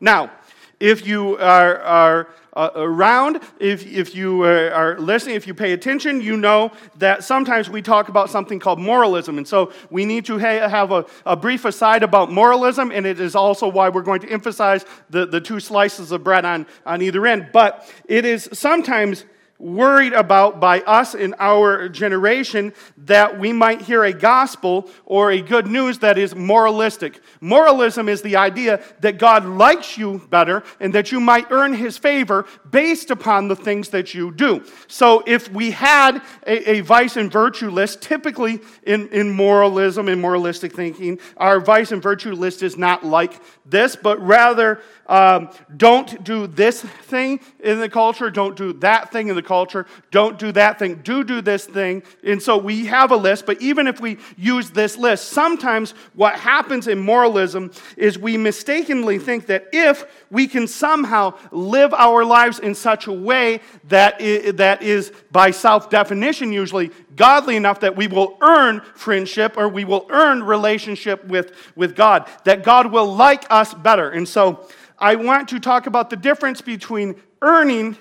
Now, 0.00 0.32
if 0.80 1.06
you 1.06 1.36
are, 1.38 1.78
are 1.78 2.28
uh, 2.54 2.70
around, 2.74 3.40
if, 3.60 3.86
if 3.86 4.14
you 4.14 4.42
are 4.42 4.98
listening, 4.98 5.36
if 5.36 5.46
you 5.46 5.54
pay 5.54 5.72
attention, 5.72 6.20
you 6.20 6.36
know 6.36 6.72
that 6.96 7.22
sometimes 7.22 7.70
we 7.70 7.82
talk 7.82 8.08
about 8.08 8.30
something 8.30 8.58
called 8.58 8.80
moralism. 8.80 9.38
And 9.38 9.46
so 9.46 9.72
we 9.90 10.04
need 10.04 10.24
to 10.26 10.38
ha- 10.38 10.68
have 10.68 10.90
a, 10.90 11.06
a, 11.24 11.36
brief 11.36 11.64
aside 11.64 12.02
about 12.02 12.32
moralism, 12.32 12.90
and 12.90 13.06
it 13.06 13.20
is 13.20 13.34
also 13.34 13.68
why 13.68 13.88
we're 13.88 14.02
going 14.02 14.20
to 14.20 14.28
emphasize 14.28 14.84
the, 15.10 15.24
the 15.24 15.40
two 15.40 15.60
slices 15.60 16.10
of 16.10 16.24
bread 16.24 16.44
on, 16.44 16.66
on 16.84 17.00
either 17.00 17.24
end. 17.26 17.50
But 17.52 17.88
it 18.06 18.24
is 18.24 18.48
sometimes 18.52 19.24
worried 19.58 20.12
about 20.12 20.60
by 20.60 20.80
us 20.80 21.14
in 21.14 21.34
our 21.38 21.88
generation 21.88 22.72
that 22.96 23.38
we 23.38 23.52
might 23.52 23.80
hear 23.82 24.04
a 24.04 24.12
gospel 24.12 24.90
or 25.06 25.30
a 25.30 25.40
good 25.40 25.66
news 25.66 25.98
that 26.00 26.18
is 26.18 26.34
moralistic. 26.34 27.20
Moralism 27.40 28.08
is 28.08 28.22
the 28.22 28.36
idea 28.36 28.82
that 29.00 29.18
God 29.18 29.44
likes 29.44 29.96
you 29.96 30.26
better 30.30 30.64
and 30.80 30.92
that 30.94 31.12
you 31.12 31.20
might 31.20 31.50
earn 31.50 31.72
his 31.72 31.96
favor 31.96 32.46
based 32.70 33.10
upon 33.10 33.48
the 33.48 33.56
things 33.56 33.90
that 33.90 34.12
you 34.12 34.32
do. 34.32 34.64
So 34.88 35.22
if 35.26 35.50
we 35.50 35.70
had 35.70 36.20
a, 36.46 36.78
a 36.78 36.80
vice 36.80 37.16
and 37.16 37.30
virtue 37.30 37.70
list, 37.70 38.02
typically 38.02 38.60
in, 38.82 39.08
in 39.08 39.30
moralism 39.30 40.08
and 40.08 40.20
moralistic 40.20 40.74
thinking, 40.74 41.20
our 41.36 41.60
vice 41.60 41.92
and 41.92 42.02
virtue 42.02 42.32
list 42.32 42.62
is 42.62 42.76
not 42.76 43.04
like 43.04 43.40
this, 43.64 43.96
but 43.96 44.20
rather 44.20 44.80
um, 45.06 45.50
don't 45.76 46.24
do 46.24 46.46
this 46.46 46.80
thing 46.82 47.40
in 47.60 47.80
the 47.80 47.88
culture, 47.88 48.30
don't 48.30 48.56
do 48.56 48.72
that 48.74 49.12
thing 49.12 49.28
in 49.28 49.36
the 49.36 49.42
culture, 49.42 49.86
don't 50.10 50.38
do 50.38 50.52
that 50.52 50.78
thing, 50.78 50.96
do 51.02 51.24
do 51.24 51.40
this 51.40 51.66
thing. 51.66 52.02
And 52.22 52.42
so 52.42 52.56
we 52.56 52.86
have 52.86 53.10
a 53.10 53.16
list, 53.16 53.46
but 53.46 53.60
even 53.60 53.86
if 53.86 54.00
we 54.00 54.18
use 54.36 54.70
this 54.70 54.96
list, 54.96 55.28
sometimes 55.28 55.92
what 56.14 56.38
happens 56.38 56.88
in 56.88 56.98
moralism 56.98 57.70
is 57.96 58.18
we 58.18 58.36
mistakenly 58.36 59.18
think 59.18 59.46
that 59.46 59.68
if 59.72 60.04
we 60.30 60.46
can 60.46 60.66
somehow 60.66 61.34
live 61.50 61.92
our 61.94 62.24
lives 62.24 62.58
in 62.58 62.74
such 62.74 63.06
a 63.06 63.12
way 63.12 63.60
that 63.84 64.20
is, 64.20 64.54
that 64.54 64.82
is 64.82 65.12
by 65.30 65.50
self 65.50 65.90
definition 65.90 66.52
usually 66.52 66.90
godly 67.16 67.56
enough 67.56 67.80
that 67.80 67.96
we 67.96 68.06
will 68.06 68.36
earn 68.40 68.80
friendship 68.94 69.56
or 69.56 69.68
we 69.68 69.84
will 69.84 70.06
earn 70.10 70.42
relationship 70.42 71.24
with, 71.26 71.52
with 71.76 71.94
God, 71.94 72.28
that 72.44 72.62
God 72.62 72.90
will 72.92 73.14
like 73.14 73.44
us 73.50 73.74
better. 73.74 74.10
And 74.10 74.28
so 74.28 74.66
I 74.98 75.16
want 75.16 75.48
to 75.50 75.60
talk 75.60 75.86
about 75.86 76.10
the 76.10 76.16
difference 76.16 76.60
between 76.60 77.16
earning 77.42 77.96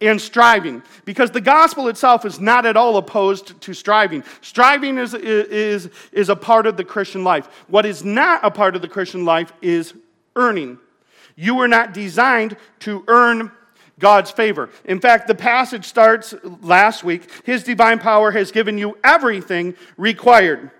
and 0.00 0.20
striving 0.20 0.82
because 1.04 1.30
the 1.30 1.40
gospel 1.40 1.88
itself 1.88 2.24
is 2.24 2.40
not 2.40 2.66
at 2.66 2.76
all 2.76 2.96
opposed 2.96 3.60
to 3.60 3.72
striving. 3.72 4.24
Striving 4.40 4.98
is, 4.98 5.14
is, 5.14 5.88
is 6.10 6.28
a 6.28 6.36
part 6.36 6.66
of 6.66 6.76
the 6.76 6.84
Christian 6.84 7.24
life. 7.24 7.46
What 7.68 7.86
is 7.86 8.04
not 8.04 8.44
a 8.44 8.50
part 8.50 8.74
of 8.74 8.82
the 8.82 8.88
Christian 8.88 9.24
life 9.24 9.52
is 9.62 9.94
earning. 10.34 10.78
You 11.36 11.54
were 11.54 11.68
not 11.68 11.94
designed 11.94 12.56
to 12.80 13.04
earn 13.06 13.52
God's 13.98 14.30
favor. 14.30 14.70
In 14.84 15.00
fact, 15.00 15.26
the 15.28 15.34
passage 15.34 15.84
starts 15.84 16.34
last 16.60 17.04
week 17.04 17.28
His 17.44 17.62
divine 17.62 17.98
power 17.98 18.30
has 18.30 18.50
given 18.52 18.78
you 18.78 18.98
everything 19.04 19.74
required. 19.96 20.70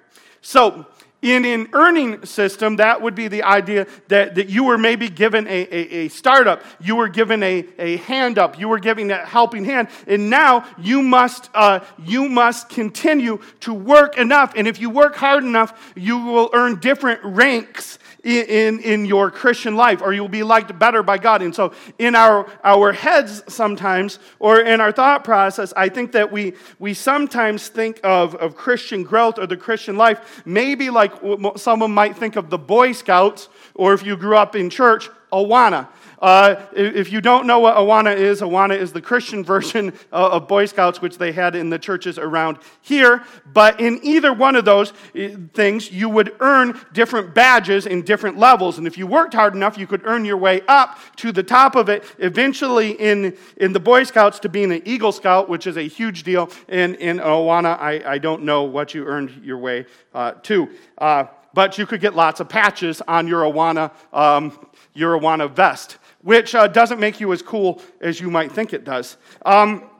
So, 0.40 0.86
in 1.22 1.44
an 1.44 1.68
earning 1.72 2.26
system, 2.26 2.76
that 2.76 3.00
would 3.00 3.14
be 3.14 3.28
the 3.28 3.44
idea 3.44 3.86
that, 4.08 4.34
that 4.34 4.48
you 4.48 4.64
were 4.64 4.76
maybe 4.76 5.08
given 5.08 5.46
a, 5.46 5.50
a, 5.50 6.04
a, 6.04 6.08
startup, 6.08 6.64
you 6.80 6.96
were 6.96 7.08
given 7.08 7.44
a, 7.44 7.64
a 7.78 7.96
hand 7.98 8.38
up, 8.38 8.58
you 8.58 8.68
were 8.68 8.80
given 8.80 9.08
a 9.12 9.24
helping 9.24 9.64
hand, 9.64 9.86
and 10.08 10.28
now 10.28 10.66
you 10.78 11.00
must, 11.00 11.48
uh, 11.54 11.78
you 12.04 12.28
must 12.28 12.68
continue 12.68 13.38
to 13.60 13.72
work 13.72 14.18
enough. 14.18 14.54
And 14.56 14.66
if 14.66 14.80
you 14.80 14.90
work 14.90 15.14
hard 15.14 15.44
enough, 15.44 15.92
you 15.94 16.18
will 16.18 16.50
earn 16.52 16.80
different 16.80 17.20
ranks 17.22 18.00
in, 18.24 18.78
in 18.80 19.04
your 19.04 19.30
Christian 19.30 19.74
life, 19.74 20.00
or 20.00 20.12
you'll 20.12 20.28
be 20.28 20.42
liked 20.42 20.78
better 20.78 21.02
by 21.02 21.18
God. 21.18 21.42
And 21.42 21.54
so, 21.54 21.72
in 21.98 22.14
our, 22.14 22.48
our 22.62 22.92
heads 22.92 23.42
sometimes, 23.48 24.18
or 24.38 24.60
in 24.60 24.80
our 24.80 24.92
thought 24.92 25.24
process, 25.24 25.72
I 25.76 25.88
think 25.88 26.12
that 26.12 26.30
we, 26.30 26.54
we 26.78 26.94
sometimes 26.94 27.68
think 27.68 28.00
of, 28.04 28.34
of 28.36 28.54
Christian 28.54 29.02
growth 29.02 29.38
or 29.38 29.46
the 29.46 29.56
Christian 29.56 29.96
life, 29.96 30.42
maybe 30.44 30.90
like 30.90 31.12
someone 31.56 31.92
might 31.92 32.16
think 32.16 32.36
of 32.36 32.50
the 32.50 32.58
Boy 32.58 32.92
Scouts, 32.92 33.48
or 33.74 33.92
if 33.94 34.04
you 34.04 34.16
grew 34.16 34.36
up 34.36 34.54
in 34.54 34.70
church, 34.70 35.08
Awana. 35.32 35.88
Uh, 36.22 36.54
if 36.72 37.10
you 37.10 37.20
don't 37.20 37.48
know 37.48 37.58
what 37.58 37.74
Awana 37.74 38.16
is, 38.16 38.42
Awana 38.42 38.78
is 38.78 38.92
the 38.92 39.00
Christian 39.00 39.42
version 39.52 39.92
of 40.12 40.46
Boy 40.46 40.66
Scouts, 40.66 41.02
which 41.02 41.18
they 41.18 41.32
had 41.32 41.56
in 41.56 41.68
the 41.68 41.80
churches 41.80 42.16
around 42.16 42.58
here. 42.80 43.24
But 43.52 43.80
in 43.80 43.98
either 44.04 44.32
one 44.32 44.54
of 44.54 44.64
those 44.64 44.92
eh, 45.16 45.34
things, 45.52 45.90
you 45.90 46.08
would 46.08 46.36
earn 46.38 46.80
different 46.92 47.34
badges 47.34 47.86
in 47.86 48.02
different 48.02 48.38
levels. 48.38 48.78
And 48.78 48.86
if 48.86 48.96
you 48.96 49.06
worked 49.08 49.34
hard 49.34 49.56
enough, 49.56 49.76
you 49.76 49.88
could 49.88 50.02
earn 50.04 50.24
your 50.24 50.36
way 50.36 50.62
up 50.68 50.96
to 51.16 51.32
the 51.32 51.42
top 51.42 51.74
of 51.74 51.88
it, 51.88 52.04
eventually 52.18 52.92
in, 52.92 53.36
in 53.56 53.72
the 53.72 53.80
Boy 53.80 54.04
Scouts 54.04 54.38
to 54.40 54.48
being 54.48 54.70
an 54.70 54.82
Eagle 54.84 55.10
Scout, 55.10 55.48
which 55.48 55.66
is 55.66 55.76
a 55.76 55.88
huge 55.88 56.22
deal. 56.22 56.50
In, 56.68 56.94
in 56.96 57.18
Awana, 57.18 57.76
I, 57.80 58.00
I 58.06 58.18
don't 58.18 58.44
know 58.44 58.62
what 58.62 58.94
you 58.94 59.04
earned 59.06 59.44
your 59.44 59.58
way 59.58 59.86
uh, 60.14 60.32
to. 60.42 60.70
Uh, 60.98 61.24
but 61.54 61.78
you 61.78 61.86
could 61.86 62.00
get 62.00 62.14
lots 62.14 62.40
of 62.40 62.48
patches 62.48 63.00
on 63.08 63.26
your 63.26 63.42
Awana, 63.42 63.90
um, 64.12 64.66
your 64.94 65.18
vest 65.48 65.98
which 66.22 66.54
uh, 66.54 66.66
doesn't 66.68 67.00
make 67.00 67.20
you 67.20 67.32
as 67.32 67.42
cool 67.42 67.82
as 68.00 68.20
you 68.20 68.30
might 68.30 68.50
think 68.50 68.72
it 68.72 68.84
does. 68.84 69.16
Um, 69.44 69.90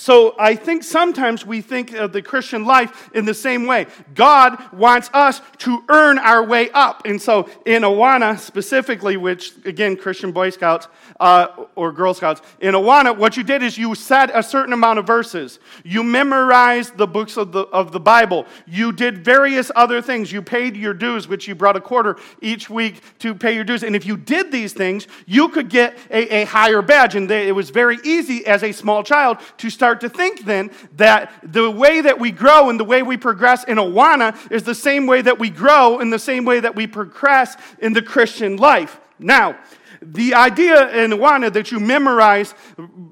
so 0.00 0.34
I 0.38 0.54
think 0.54 0.82
sometimes 0.82 1.44
we 1.44 1.60
think 1.60 1.92
of 1.92 2.12
the 2.12 2.22
Christian 2.22 2.64
life 2.64 3.10
in 3.12 3.26
the 3.26 3.34
same 3.34 3.66
way. 3.66 3.86
God 4.14 4.58
wants 4.72 5.10
us 5.12 5.42
to 5.58 5.84
earn 5.90 6.18
our 6.18 6.42
way 6.42 6.70
up. 6.70 7.02
And 7.04 7.20
so 7.20 7.50
in 7.66 7.82
Awana 7.82 8.38
specifically, 8.38 9.18
which 9.18 9.52
again, 9.66 9.98
Christian 9.98 10.32
Boy 10.32 10.50
Scouts 10.50 10.88
uh, 11.20 11.48
or 11.74 11.92
Girl 11.92 12.14
Scouts, 12.14 12.40
in 12.60 12.74
Awana, 12.74 13.14
what 13.14 13.36
you 13.36 13.42
did 13.42 13.62
is 13.62 13.76
you 13.76 13.94
said 13.94 14.30
a 14.32 14.42
certain 14.42 14.72
amount 14.72 14.98
of 14.98 15.06
verses. 15.06 15.58
You 15.84 16.02
memorized 16.02 16.96
the 16.96 17.06
books 17.06 17.36
of 17.36 17.52
the, 17.52 17.64
of 17.64 17.92
the 17.92 18.00
Bible. 18.00 18.46
You 18.66 18.92
did 18.92 19.22
various 19.22 19.70
other 19.76 20.00
things. 20.00 20.32
You 20.32 20.40
paid 20.40 20.76
your 20.76 20.94
dues, 20.94 21.28
which 21.28 21.46
you 21.46 21.54
brought 21.54 21.76
a 21.76 21.80
quarter 21.80 22.16
each 22.40 22.70
week 22.70 23.02
to 23.18 23.34
pay 23.34 23.54
your 23.54 23.64
dues. 23.64 23.82
And 23.82 23.94
if 23.94 24.06
you 24.06 24.16
did 24.16 24.50
these 24.50 24.72
things, 24.72 25.06
you 25.26 25.50
could 25.50 25.68
get 25.68 25.98
a, 26.10 26.42
a 26.42 26.44
higher 26.46 26.80
badge. 26.80 27.16
And 27.16 27.28
they, 27.28 27.48
it 27.48 27.52
was 27.52 27.68
very 27.68 27.98
easy 28.02 28.46
as 28.46 28.62
a 28.62 28.72
small 28.72 29.02
child 29.02 29.36
to 29.58 29.68
start 29.68 29.89
to 29.94 30.08
think 30.08 30.44
then 30.44 30.70
that 30.96 31.32
the 31.42 31.70
way 31.70 32.00
that 32.00 32.18
we 32.18 32.30
grow 32.30 32.70
and 32.70 32.78
the 32.78 32.84
way 32.84 33.02
we 33.02 33.16
progress 33.16 33.64
in 33.64 33.78
Awana 33.78 34.36
is 34.50 34.62
the 34.62 34.74
same 34.74 35.06
way 35.06 35.22
that 35.22 35.38
we 35.38 35.50
grow 35.50 36.00
in 36.00 36.10
the 36.10 36.18
same 36.18 36.44
way 36.44 36.60
that 36.60 36.74
we 36.74 36.86
progress 36.86 37.56
in 37.78 37.92
the 37.92 38.02
Christian 38.02 38.56
life. 38.56 39.00
Now, 39.18 39.58
the 40.02 40.34
idea 40.34 41.04
in 41.04 41.10
Awana 41.10 41.52
that 41.52 41.70
you 41.70 41.78
memorize 41.78 42.54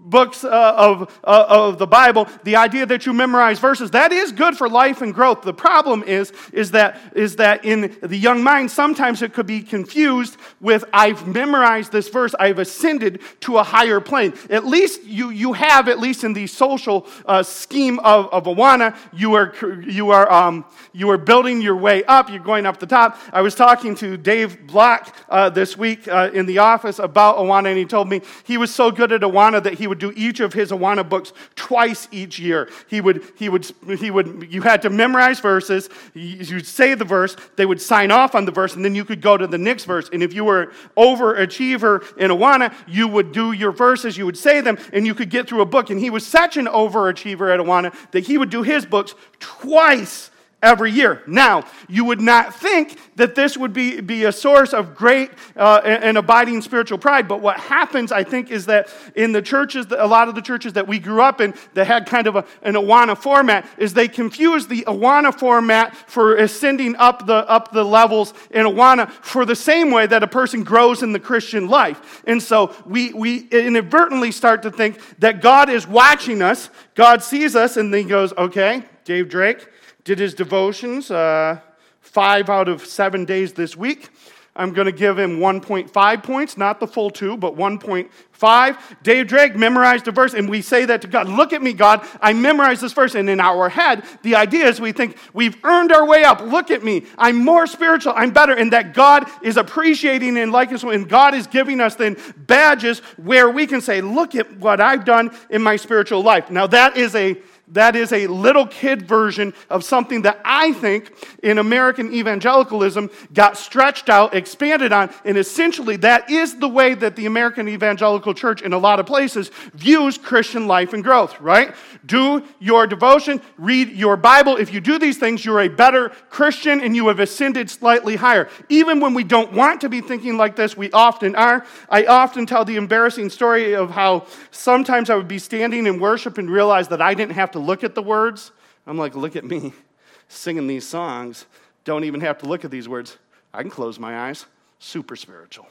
books 0.08 0.44
uh, 0.44 0.74
of, 0.76 1.18
uh, 1.24 1.44
of 1.48 1.78
the 1.78 1.86
Bible, 1.86 2.28
the 2.44 2.56
idea 2.56 2.86
that 2.86 3.06
you 3.06 3.12
memorize 3.12 3.58
verses, 3.58 3.90
that 3.90 4.12
is 4.12 4.32
good 4.32 4.56
for 4.56 4.68
life 4.68 5.02
and 5.02 5.14
growth. 5.14 5.42
The 5.42 5.54
problem 5.54 6.02
is, 6.02 6.32
is, 6.52 6.70
that, 6.72 7.00
is 7.14 7.36
that 7.36 7.64
in 7.64 7.96
the 8.02 8.16
young 8.16 8.42
mind, 8.42 8.70
sometimes 8.70 9.22
it 9.22 9.34
could 9.34 9.46
be 9.46 9.62
confused 9.62 10.36
with, 10.60 10.84
I've 10.92 11.26
memorized 11.26 11.92
this 11.92 12.08
verse, 12.08 12.34
I've 12.38 12.58
ascended 12.58 13.20
to 13.40 13.58
a 13.58 13.62
higher 13.62 14.00
plane. 14.00 14.34
At 14.50 14.66
least 14.66 15.04
you, 15.04 15.30
you 15.30 15.52
have, 15.52 15.88
at 15.88 15.98
least 15.98 16.24
in 16.24 16.32
the 16.32 16.46
social 16.46 17.06
uh, 17.26 17.42
scheme 17.42 17.98
of, 18.00 18.28
of 18.28 18.44
Awana, 18.44 18.96
you 19.12 19.34
are, 19.34 19.54
you, 19.86 20.10
are, 20.10 20.30
um, 20.32 20.64
you 20.92 21.10
are 21.10 21.18
building 21.18 21.60
your 21.60 21.76
way 21.76 22.04
up, 22.04 22.30
you're 22.30 22.38
going 22.38 22.66
up 22.66 22.78
the 22.78 22.86
top. 22.86 23.18
I 23.32 23.42
was 23.42 23.54
talking 23.54 23.94
to 23.96 24.16
Dave 24.16 24.66
Black 24.66 25.14
uh, 25.28 25.50
this 25.50 25.76
week 25.76 26.08
uh, 26.08 26.30
in 26.32 26.46
the 26.46 26.58
office 26.58 26.98
about 26.98 27.36
Awana, 27.36 27.66
and 27.66 27.78
he 27.78 27.84
told 27.84 28.08
me 28.08 28.22
he 28.44 28.56
was 28.56 28.74
so 28.74 28.90
good 28.90 29.12
at 29.12 29.20
Awana 29.20 29.62
that 29.62 29.74
he 29.74 29.86
would 29.86 29.97
do 29.98 30.12
each 30.16 30.40
of 30.40 30.52
his 30.52 30.70
Awana 30.70 31.08
books 31.08 31.32
twice 31.54 32.08
each 32.10 32.38
year. 32.38 32.68
He 32.88 33.00
would, 33.00 33.22
he 33.36 33.48
would, 33.48 33.70
he 33.98 34.10
would, 34.10 34.48
you 34.50 34.62
had 34.62 34.82
to 34.82 34.90
memorize 34.90 35.40
verses, 35.40 35.88
you'd 36.14 36.66
say 36.66 36.94
the 36.94 37.04
verse, 37.04 37.36
they 37.56 37.66
would 37.66 37.80
sign 37.80 38.10
off 38.10 38.34
on 38.34 38.44
the 38.44 38.52
verse, 38.52 38.74
and 38.74 38.84
then 38.84 38.94
you 38.94 39.04
could 39.04 39.20
go 39.20 39.36
to 39.36 39.46
the 39.46 39.58
next 39.58 39.84
verse. 39.84 40.08
And 40.12 40.22
if 40.22 40.32
you 40.32 40.44
were 40.44 40.62
an 40.62 40.70
overachiever 40.96 42.16
in 42.16 42.30
Awana, 42.30 42.74
you 42.86 43.08
would 43.08 43.32
do 43.32 43.52
your 43.52 43.72
verses, 43.72 44.16
you 44.16 44.26
would 44.26 44.38
say 44.38 44.60
them, 44.60 44.78
and 44.92 45.06
you 45.06 45.14
could 45.14 45.30
get 45.30 45.48
through 45.48 45.62
a 45.62 45.66
book. 45.66 45.90
And 45.90 46.00
he 46.00 46.10
was 46.10 46.26
such 46.26 46.56
an 46.56 46.66
overachiever 46.66 47.52
at 47.52 47.60
Awana 47.60 47.94
that 48.12 48.26
he 48.26 48.38
would 48.38 48.50
do 48.50 48.62
his 48.62 48.86
books 48.86 49.14
twice 49.40 50.30
every 50.60 50.90
year. 50.90 51.22
Now, 51.26 51.64
you 51.88 52.04
would 52.04 52.20
not 52.20 52.54
think 52.54 52.98
that 53.16 53.36
this 53.36 53.56
would 53.56 53.72
be, 53.72 54.00
be 54.00 54.24
a 54.24 54.32
source 54.32 54.72
of 54.72 54.96
great 54.96 55.30
uh, 55.56 55.80
and 55.84 56.18
abiding 56.18 56.62
spiritual 56.62 56.98
pride, 56.98 57.28
but 57.28 57.40
what 57.40 57.58
happens, 57.58 58.10
I 58.10 58.24
think, 58.24 58.50
is 58.50 58.66
that 58.66 58.92
in 59.14 59.30
the 59.32 59.42
churches, 59.42 59.86
a 59.96 60.06
lot 60.06 60.28
of 60.28 60.34
the 60.34 60.42
churches 60.42 60.72
that 60.72 60.88
we 60.88 60.98
grew 60.98 61.22
up 61.22 61.40
in 61.40 61.54
that 61.74 61.86
had 61.86 62.06
kind 62.06 62.26
of 62.26 62.36
a, 62.36 62.44
an 62.62 62.74
Awana 62.74 63.16
format, 63.16 63.68
is 63.78 63.94
they 63.94 64.08
confuse 64.08 64.66
the 64.66 64.82
Awana 64.82 65.32
format 65.32 65.94
for 65.94 66.34
ascending 66.34 66.96
up 66.96 67.26
the, 67.26 67.48
up 67.48 67.72
the 67.72 67.84
levels 67.84 68.34
in 68.50 68.66
Awana 68.66 69.10
for 69.10 69.44
the 69.44 69.56
same 69.56 69.92
way 69.92 70.06
that 70.06 70.24
a 70.24 70.28
person 70.28 70.64
grows 70.64 71.04
in 71.04 71.12
the 71.12 71.20
Christian 71.20 71.68
life. 71.68 72.22
And 72.26 72.42
so 72.42 72.74
we, 72.84 73.12
we 73.12 73.48
inadvertently 73.48 74.32
start 74.32 74.62
to 74.62 74.72
think 74.72 74.98
that 75.20 75.40
God 75.40 75.70
is 75.70 75.86
watching 75.86 76.42
us, 76.42 76.68
God 76.96 77.22
sees 77.22 77.54
us, 77.54 77.76
and 77.76 77.94
then 77.94 78.02
he 78.02 78.08
goes, 78.08 78.32
okay, 78.32 78.82
Dave 79.04 79.28
Drake, 79.28 79.68
did 80.08 80.18
his 80.18 80.32
devotions 80.32 81.10
uh, 81.10 81.60
five 82.00 82.48
out 82.48 82.66
of 82.66 82.82
seven 82.86 83.26
days 83.26 83.52
this 83.52 83.76
week. 83.76 84.08
I'm 84.56 84.72
going 84.72 84.86
to 84.86 84.92
give 84.92 85.18
him 85.18 85.38
1.5 85.38 86.22
points, 86.22 86.56
not 86.56 86.80
the 86.80 86.86
full 86.86 87.10
two, 87.10 87.36
but 87.36 87.56
1.5. 87.56 88.78
Dave 89.02 89.26
Drake 89.26 89.54
memorized 89.54 90.08
a 90.08 90.10
verse, 90.10 90.32
and 90.32 90.48
we 90.48 90.62
say 90.62 90.86
that 90.86 91.02
to 91.02 91.08
God 91.08 91.28
Look 91.28 91.52
at 91.52 91.60
me, 91.60 91.74
God, 91.74 92.06
I 92.22 92.32
memorized 92.32 92.80
this 92.80 92.94
verse. 92.94 93.14
And 93.14 93.28
in 93.28 93.38
our 93.38 93.68
head, 93.68 94.02
the 94.22 94.34
idea 94.34 94.66
is 94.66 94.80
we 94.80 94.92
think 94.92 95.18
we've 95.34 95.62
earned 95.62 95.92
our 95.92 96.06
way 96.06 96.24
up. 96.24 96.40
Look 96.40 96.70
at 96.70 96.82
me, 96.82 97.04
I'm 97.18 97.36
more 97.36 97.66
spiritual, 97.66 98.14
I'm 98.16 98.30
better. 98.30 98.54
And 98.54 98.72
that 98.72 98.94
God 98.94 99.30
is 99.42 99.58
appreciating 99.58 100.38
and 100.38 100.52
liking 100.52 100.76
us, 100.76 100.84
and 100.84 101.06
God 101.06 101.34
is 101.34 101.46
giving 101.46 101.82
us 101.82 101.96
then 101.96 102.16
badges 102.38 103.00
where 103.18 103.50
we 103.50 103.66
can 103.66 103.82
say, 103.82 104.00
Look 104.00 104.34
at 104.34 104.56
what 104.56 104.80
I've 104.80 105.04
done 105.04 105.36
in 105.50 105.62
my 105.62 105.76
spiritual 105.76 106.22
life. 106.22 106.50
Now, 106.50 106.66
that 106.68 106.96
is 106.96 107.14
a 107.14 107.36
that 107.72 107.96
is 107.96 108.12
a 108.12 108.26
little 108.26 108.66
kid 108.66 109.06
version 109.06 109.52
of 109.70 109.84
something 109.84 110.22
that 110.22 110.40
I 110.44 110.72
think 110.72 111.12
in 111.42 111.58
American 111.58 112.12
evangelicalism 112.14 113.10
got 113.32 113.56
stretched 113.56 114.08
out, 114.08 114.34
expanded 114.34 114.92
on, 114.92 115.12
and 115.24 115.36
essentially 115.36 115.96
that 115.96 116.30
is 116.30 116.58
the 116.58 116.68
way 116.68 116.94
that 116.94 117.16
the 117.16 117.26
American 117.26 117.68
evangelical 117.68 118.34
church 118.34 118.62
in 118.62 118.72
a 118.72 118.78
lot 118.78 119.00
of 119.00 119.06
places 119.06 119.50
views 119.74 120.18
Christian 120.18 120.66
life 120.66 120.92
and 120.92 121.04
growth, 121.04 121.40
right? 121.40 121.74
Do 122.06 122.42
your 122.58 122.86
devotion, 122.86 123.40
read 123.56 123.90
your 123.90 124.16
Bible. 124.16 124.56
If 124.56 124.72
you 124.72 124.80
do 124.80 124.98
these 124.98 125.18
things, 125.18 125.44
you're 125.44 125.60
a 125.60 125.68
better 125.68 126.10
Christian 126.30 126.80
and 126.80 126.96
you 126.96 127.08
have 127.08 127.20
ascended 127.20 127.70
slightly 127.70 128.16
higher. 128.16 128.48
Even 128.68 129.00
when 129.00 129.14
we 129.14 129.24
don't 129.24 129.52
want 129.52 129.80
to 129.82 129.88
be 129.88 130.00
thinking 130.00 130.36
like 130.36 130.56
this, 130.56 130.76
we 130.76 130.90
often 130.92 131.34
are. 131.36 131.64
I 131.88 132.06
often 132.06 132.46
tell 132.46 132.64
the 132.64 132.76
embarrassing 132.76 133.30
story 133.30 133.74
of 133.74 133.90
how 133.90 134.26
sometimes 134.50 135.10
I 135.10 135.16
would 135.16 135.28
be 135.28 135.38
standing 135.38 135.86
in 135.86 136.00
worship 136.00 136.38
and 136.38 136.50
realize 136.50 136.88
that 136.88 137.02
I 137.02 137.14
didn't 137.14 137.34
have 137.34 137.50
to 137.52 137.57
to 137.58 137.64
look 137.64 137.84
at 137.84 137.94
the 137.94 138.02
words. 138.02 138.52
I'm 138.86 138.98
like, 138.98 139.14
look 139.14 139.36
at 139.36 139.44
me 139.44 139.72
singing 140.28 140.66
these 140.66 140.86
songs. 140.86 141.46
Don't 141.84 142.04
even 142.04 142.20
have 142.20 142.38
to 142.38 142.46
look 142.46 142.64
at 142.64 142.70
these 142.70 142.88
words. 142.88 143.16
I 143.52 143.62
can 143.62 143.70
close 143.70 143.98
my 143.98 144.28
eyes. 144.28 144.46
Super 144.78 145.16
spiritual. 145.16 145.66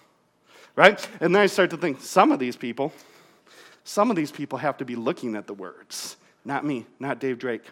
Right? 0.75 1.07
And 1.21 1.33
then 1.33 1.41
I 1.41 1.45
start 1.47 1.69
to 1.71 1.77
think 1.77 2.01
some 2.01 2.31
of 2.31 2.39
these 2.39 2.55
people, 2.55 2.93
some 3.83 4.09
of 4.09 4.15
these 4.15 4.31
people 4.31 4.57
have 4.59 4.77
to 4.77 4.85
be 4.85 4.95
looking 4.95 5.35
at 5.35 5.47
the 5.47 5.53
words. 5.53 6.17
Not 6.45 6.65
me, 6.65 6.85
not 6.99 7.19
Dave 7.19 7.39
Drake. 7.39 7.63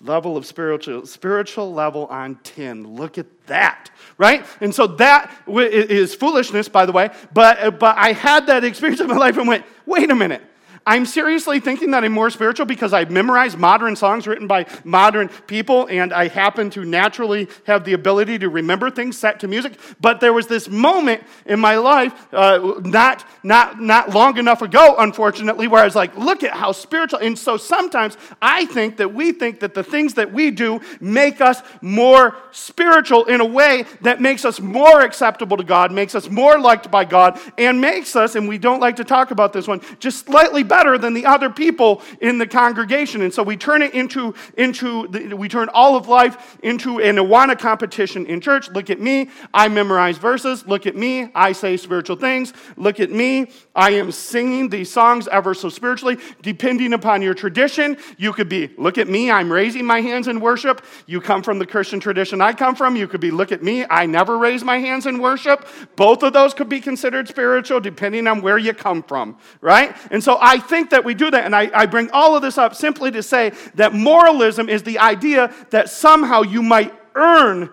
level 0.00 0.36
of 0.36 0.46
spiritual 0.46 1.04
spiritual 1.06 1.72
level 1.72 2.06
on 2.06 2.36
10 2.44 2.94
look 2.94 3.18
at 3.18 3.26
that 3.48 3.90
right 4.16 4.46
and 4.60 4.72
so 4.72 4.86
that 4.86 5.28
is 5.48 6.14
foolishness 6.14 6.68
by 6.68 6.86
the 6.86 6.92
way 6.92 7.10
but 7.32 7.80
but 7.80 7.96
i 7.98 8.12
had 8.12 8.46
that 8.46 8.62
experience 8.62 9.00
in 9.00 9.08
my 9.08 9.16
life 9.16 9.36
and 9.36 9.48
went 9.48 9.64
wait 9.86 10.08
a 10.08 10.14
minute 10.14 10.40
I'm 10.88 11.04
seriously 11.04 11.60
thinking 11.60 11.90
that 11.90 12.02
I'm 12.02 12.12
more 12.12 12.30
spiritual 12.30 12.64
because 12.64 12.94
I've 12.94 13.10
memorized 13.10 13.58
modern 13.58 13.94
songs 13.94 14.26
written 14.26 14.46
by 14.46 14.64
modern 14.84 15.28
people 15.28 15.86
and 15.88 16.14
I 16.14 16.28
happen 16.28 16.70
to 16.70 16.82
naturally 16.82 17.46
have 17.66 17.84
the 17.84 17.92
ability 17.92 18.38
to 18.38 18.48
remember 18.48 18.90
things 18.90 19.18
set 19.18 19.40
to 19.40 19.48
music. 19.48 19.78
But 20.00 20.20
there 20.20 20.32
was 20.32 20.46
this 20.46 20.66
moment 20.66 21.24
in 21.44 21.60
my 21.60 21.76
life, 21.76 22.14
uh, 22.32 22.80
not, 22.84 23.26
not, 23.42 23.78
not 23.78 24.14
long 24.14 24.38
enough 24.38 24.62
ago, 24.62 24.96
unfortunately, 24.98 25.68
where 25.68 25.82
I 25.82 25.84
was 25.84 25.94
like, 25.94 26.16
look 26.16 26.42
at 26.42 26.52
how 26.52 26.72
spiritual. 26.72 27.18
And 27.18 27.38
so 27.38 27.58
sometimes 27.58 28.16
I 28.40 28.64
think 28.64 28.96
that 28.96 29.12
we 29.12 29.32
think 29.32 29.60
that 29.60 29.74
the 29.74 29.84
things 29.84 30.14
that 30.14 30.32
we 30.32 30.50
do 30.50 30.80
make 31.02 31.42
us 31.42 31.60
more 31.82 32.34
spiritual 32.50 33.26
in 33.26 33.42
a 33.42 33.46
way 33.46 33.84
that 34.00 34.22
makes 34.22 34.46
us 34.46 34.58
more 34.58 35.02
acceptable 35.02 35.58
to 35.58 35.64
God, 35.64 35.92
makes 35.92 36.14
us 36.14 36.30
more 36.30 36.58
liked 36.58 36.90
by 36.90 37.04
God, 37.04 37.38
and 37.58 37.78
makes 37.78 38.16
us, 38.16 38.36
and 38.36 38.48
we 38.48 38.56
don't 38.56 38.80
like 38.80 38.96
to 38.96 39.04
talk 39.04 39.32
about 39.32 39.52
this 39.52 39.68
one, 39.68 39.82
just 39.98 40.24
slightly 40.24 40.62
better 40.62 40.77
better 40.78 40.96
than 40.96 41.12
the 41.12 41.26
other 41.26 41.50
people 41.50 42.00
in 42.20 42.38
the 42.38 42.46
congregation. 42.46 43.22
And 43.22 43.34
so 43.34 43.42
we 43.42 43.56
turn 43.56 43.82
it 43.82 43.94
into, 43.94 44.32
into 44.56 45.08
the, 45.08 45.34
we 45.34 45.48
turn 45.48 45.68
all 45.74 45.96
of 45.96 46.06
life 46.06 46.56
into 46.62 47.00
an 47.00 47.16
Awana 47.16 47.58
competition 47.58 48.26
in 48.26 48.40
church. 48.40 48.70
Look 48.70 48.88
at 48.88 49.00
me, 49.00 49.30
I 49.52 49.66
memorize 49.66 50.18
verses. 50.18 50.64
Look 50.68 50.86
at 50.86 50.94
me, 50.94 51.30
I 51.34 51.50
say 51.50 51.76
spiritual 51.76 52.14
things. 52.14 52.52
Look 52.76 53.00
at 53.00 53.10
me, 53.10 53.50
I 53.74 53.90
am 53.92 54.12
singing 54.12 54.68
these 54.68 54.92
songs 54.92 55.26
ever 55.26 55.52
so 55.52 55.68
spiritually. 55.68 56.16
Depending 56.42 56.92
upon 56.92 57.22
your 57.22 57.34
tradition, 57.34 57.96
you 58.16 58.32
could 58.32 58.48
be, 58.48 58.70
look 58.78 58.98
at 58.98 59.08
me, 59.08 59.32
I'm 59.32 59.50
raising 59.50 59.84
my 59.84 60.00
hands 60.00 60.28
in 60.28 60.38
worship. 60.38 60.84
You 61.06 61.20
come 61.20 61.42
from 61.42 61.58
the 61.58 61.66
Christian 61.66 61.98
tradition 61.98 62.40
I 62.40 62.52
come 62.52 62.76
from. 62.76 62.94
You 62.94 63.08
could 63.08 63.20
be, 63.20 63.32
look 63.32 63.50
at 63.50 63.64
me, 63.64 63.84
I 63.90 64.06
never 64.06 64.38
raise 64.38 64.62
my 64.62 64.78
hands 64.78 65.06
in 65.06 65.18
worship. 65.18 65.66
Both 65.96 66.22
of 66.22 66.32
those 66.32 66.54
could 66.54 66.68
be 66.68 66.80
considered 66.80 67.26
spiritual 67.26 67.80
depending 67.80 68.28
on 68.28 68.42
where 68.42 68.58
you 68.58 68.74
come 68.74 69.02
from, 69.02 69.38
right? 69.60 69.96
And 70.12 70.22
so 70.22 70.38
I 70.40 70.57
think 70.60 70.90
that 70.90 71.04
we 71.04 71.14
do 71.14 71.30
that. 71.30 71.44
And 71.44 71.54
I, 71.54 71.70
I 71.74 71.86
bring 71.86 72.10
all 72.10 72.36
of 72.36 72.42
this 72.42 72.58
up 72.58 72.74
simply 72.74 73.10
to 73.12 73.22
say 73.22 73.52
that 73.74 73.92
moralism 73.92 74.68
is 74.68 74.82
the 74.82 74.98
idea 74.98 75.52
that 75.70 75.88
somehow 75.88 76.42
you 76.42 76.62
might 76.62 76.94
earn. 77.14 77.70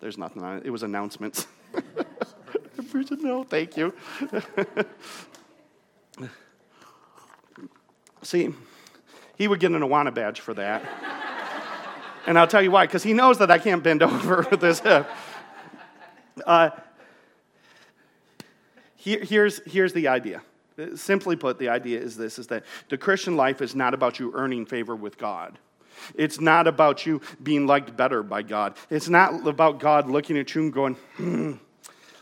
There's 0.00 0.18
nothing 0.18 0.42
on 0.42 0.58
it, 0.58 0.66
it 0.66 0.70
was 0.70 0.82
announcements. 0.82 1.46
no, 3.20 3.44
thank 3.44 3.76
you. 3.76 3.94
See, 8.22 8.54
he 9.36 9.48
would 9.48 9.60
get 9.60 9.72
an 9.72 9.80
Awana 9.80 10.14
badge 10.14 10.40
for 10.40 10.54
that. 10.54 10.84
and 12.26 12.38
I'll 12.38 12.46
tell 12.46 12.62
you 12.62 12.70
why, 12.70 12.86
because 12.86 13.02
he 13.02 13.12
knows 13.12 13.38
that 13.38 13.50
I 13.50 13.58
can't 13.58 13.82
bend 13.82 14.02
over 14.02 14.46
with 14.50 14.60
this 14.60 14.80
hip. 14.80 15.08
Uh, 16.46 16.70
here, 18.96 19.24
here's, 19.24 19.60
here's 19.66 19.92
the 19.92 20.08
idea 20.08 20.42
Simply 20.94 21.36
put, 21.36 21.58
the 21.58 21.68
idea 21.68 22.00
is 22.00 22.16
this 22.16 22.38
is 22.38 22.46
that 22.48 22.64
the 22.88 22.98
Christian 22.98 23.36
life 23.36 23.60
is 23.60 23.74
not 23.74 23.94
about 23.94 24.18
you 24.18 24.32
earning 24.34 24.66
favor 24.66 24.96
with 24.96 25.18
God. 25.18 25.58
It's 26.14 26.40
not 26.40 26.66
about 26.66 27.06
you 27.06 27.20
being 27.42 27.66
liked 27.66 27.96
better 27.96 28.22
by 28.22 28.42
God. 28.42 28.76
It's 28.90 29.08
not 29.08 29.46
about 29.46 29.78
God 29.78 30.08
looking 30.08 30.38
at 30.38 30.54
you 30.54 30.62
and 30.62 30.72
going, 30.72 30.94
hmm, 31.16 31.52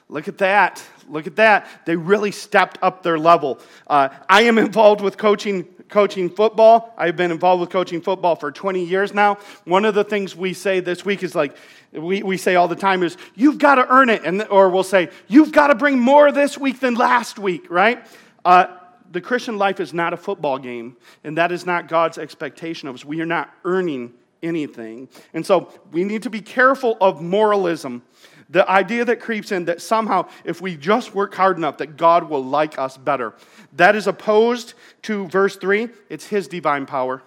look 0.08 0.28
at 0.28 0.38
that. 0.38 0.82
Look 1.08 1.26
at 1.26 1.36
that. 1.36 1.66
They 1.86 1.96
really 1.96 2.30
stepped 2.30 2.78
up 2.82 3.02
their 3.02 3.18
level. 3.18 3.58
Uh, 3.86 4.10
I 4.28 4.42
am 4.42 4.58
involved 4.58 5.00
with 5.00 5.16
coaching 5.16 5.66
coaching 5.90 6.30
football. 6.30 6.94
I've 6.96 7.16
been 7.16 7.30
involved 7.30 7.60
with 7.60 7.70
coaching 7.70 8.00
football 8.00 8.36
for 8.36 8.50
20 8.50 8.84
years 8.84 9.12
now. 9.12 9.38
One 9.64 9.84
of 9.84 9.94
the 9.94 10.04
things 10.04 10.34
we 10.34 10.54
say 10.54 10.80
this 10.80 11.04
week 11.04 11.22
is 11.22 11.34
like, 11.34 11.56
we, 11.92 12.22
we 12.22 12.36
say 12.36 12.54
all 12.54 12.68
the 12.68 12.76
time 12.76 13.02
is, 13.02 13.16
you've 13.34 13.58
got 13.58 13.74
to 13.74 13.92
earn 13.92 14.08
it. 14.08 14.22
And, 14.24 14.42
or 14.44 14.70
we'll 14.70 14.84
say, 14.84 15.10
you've 15.28 15.52
got 15.52 15.66
to 15.66 15.74
bring 15.74 15.98
more 15.98 16.32
this 16.32 16.56
week 16.56 16.80
than 16.80 16.94
last 16.94 17.38
week, 17.38 17.68
right? 17.68 18.06
Uh, 18.44 18.66
the 19.10 19.20
Christian 19.20 19.58
life 19.58 19.80
is 19.80 19.92
not 19.92 20.12
a 20.12 20.16
football 20.16 20.58
game, 20.58 20.96
and 21.24 21.36
that 21.36 21.50
is 21.52 21.66
not 21.66 21.88
God's 21.88 22.18
expectation 22.18 22.88
of 22.88 22.94
us. 22.94 23.04
We 23.04 23.20
are 23.20 23.26
not 23.26 23.52
earning 23.64 24.14
anything. 24.42 25.08
And 25.34 25.44
so 25.44 25.72
we 25.90 26.04
need 26.04 26.22
to 26.22 26.30
be 26.30 26.40
careful 26.40 26.96
of 27.00 27.20
moralism. 27.20 28.02
The 28.48 28.68
idea 28.68 29.04
that 29.04 29.20
creeps 29.20 29.52
in 29.52 29.66
that 29.66 29.80
somehow, 29.80 30.28
if 30.44 30.60
we 30.60 30.76
just 30.76 31.14
work 31.14 31.34
hard 31.34 31.56
enough, 31.56 31.78
that 31.78 31.96
God 31.96 32.28
will 32.28 32.44
like 32.44 32.78
us 32.78 32.96
better. 32.96 33.34
That 33.74 33.94
is 33.94 34.06
opposed 34.06 34.74
to 35.02 35.28
verse 35.28 35.56
3. 35.56 35.88
It's 36.08 36.26
His 36.26 36.48
divine 36.48 36.86
power 36.86 37.22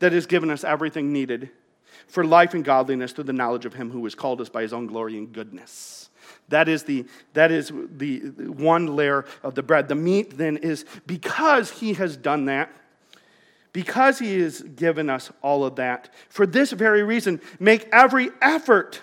that 0.00 0.12
has 0.12 0.26
given 0.26 0.50
us 0.50 0.64
everything 0.64 1.12
needed 1.12 1.50
for 2.06 2.24
life 2.24 2.54
and 2.54 2.64
godliness 2.64 3.12
through 3.12 3.24
the 3.24 3.32
knowledge 3.32 3.64
of 3.64 3.74
Him 3.74 3.90
who 3.90 4.04
has 4.04 4.14
called 4.14 4.40
us 4.40 4.48
by 4.48 4.62
His 4.62 4.72
own 4.72 4.86
glory 4.86 5.16
and 5.16 5.32
goodness. 5.32 6.10
That 6.48 6.68
is 6.68 6.84
the, 6.84 7.06
that 7.34 7.50
is 7.52 7.70
the 7.96 8.18
one 8.48 8.96
layer 8.96 9.24
of 9.42 9.54
the 9.54 9.62
bread. 9.62 9.88
The 9.88 9.94
meat 9.94 10.36
then 10.38 10.56
is 10.56 10.84
because 11.06 11.70
he 11.70 11.94
has 11.94 12.16
done 12.16 12.46
that, 12.46 12.72
because 13.72 14.18
he 14.18 14.40
has 14.40 14.62
given 14.62 15.10
us 15.10 15.30
all 15.42 15.64
of 15.64 15.76
that, 15.76 16.12
for 16.28 16.46
this 16.46 16.72
very 16.72 17.02
reason, 17.02 17.40
make 17.60 17.88
every 17.92 18.30
effort 18.40 19.02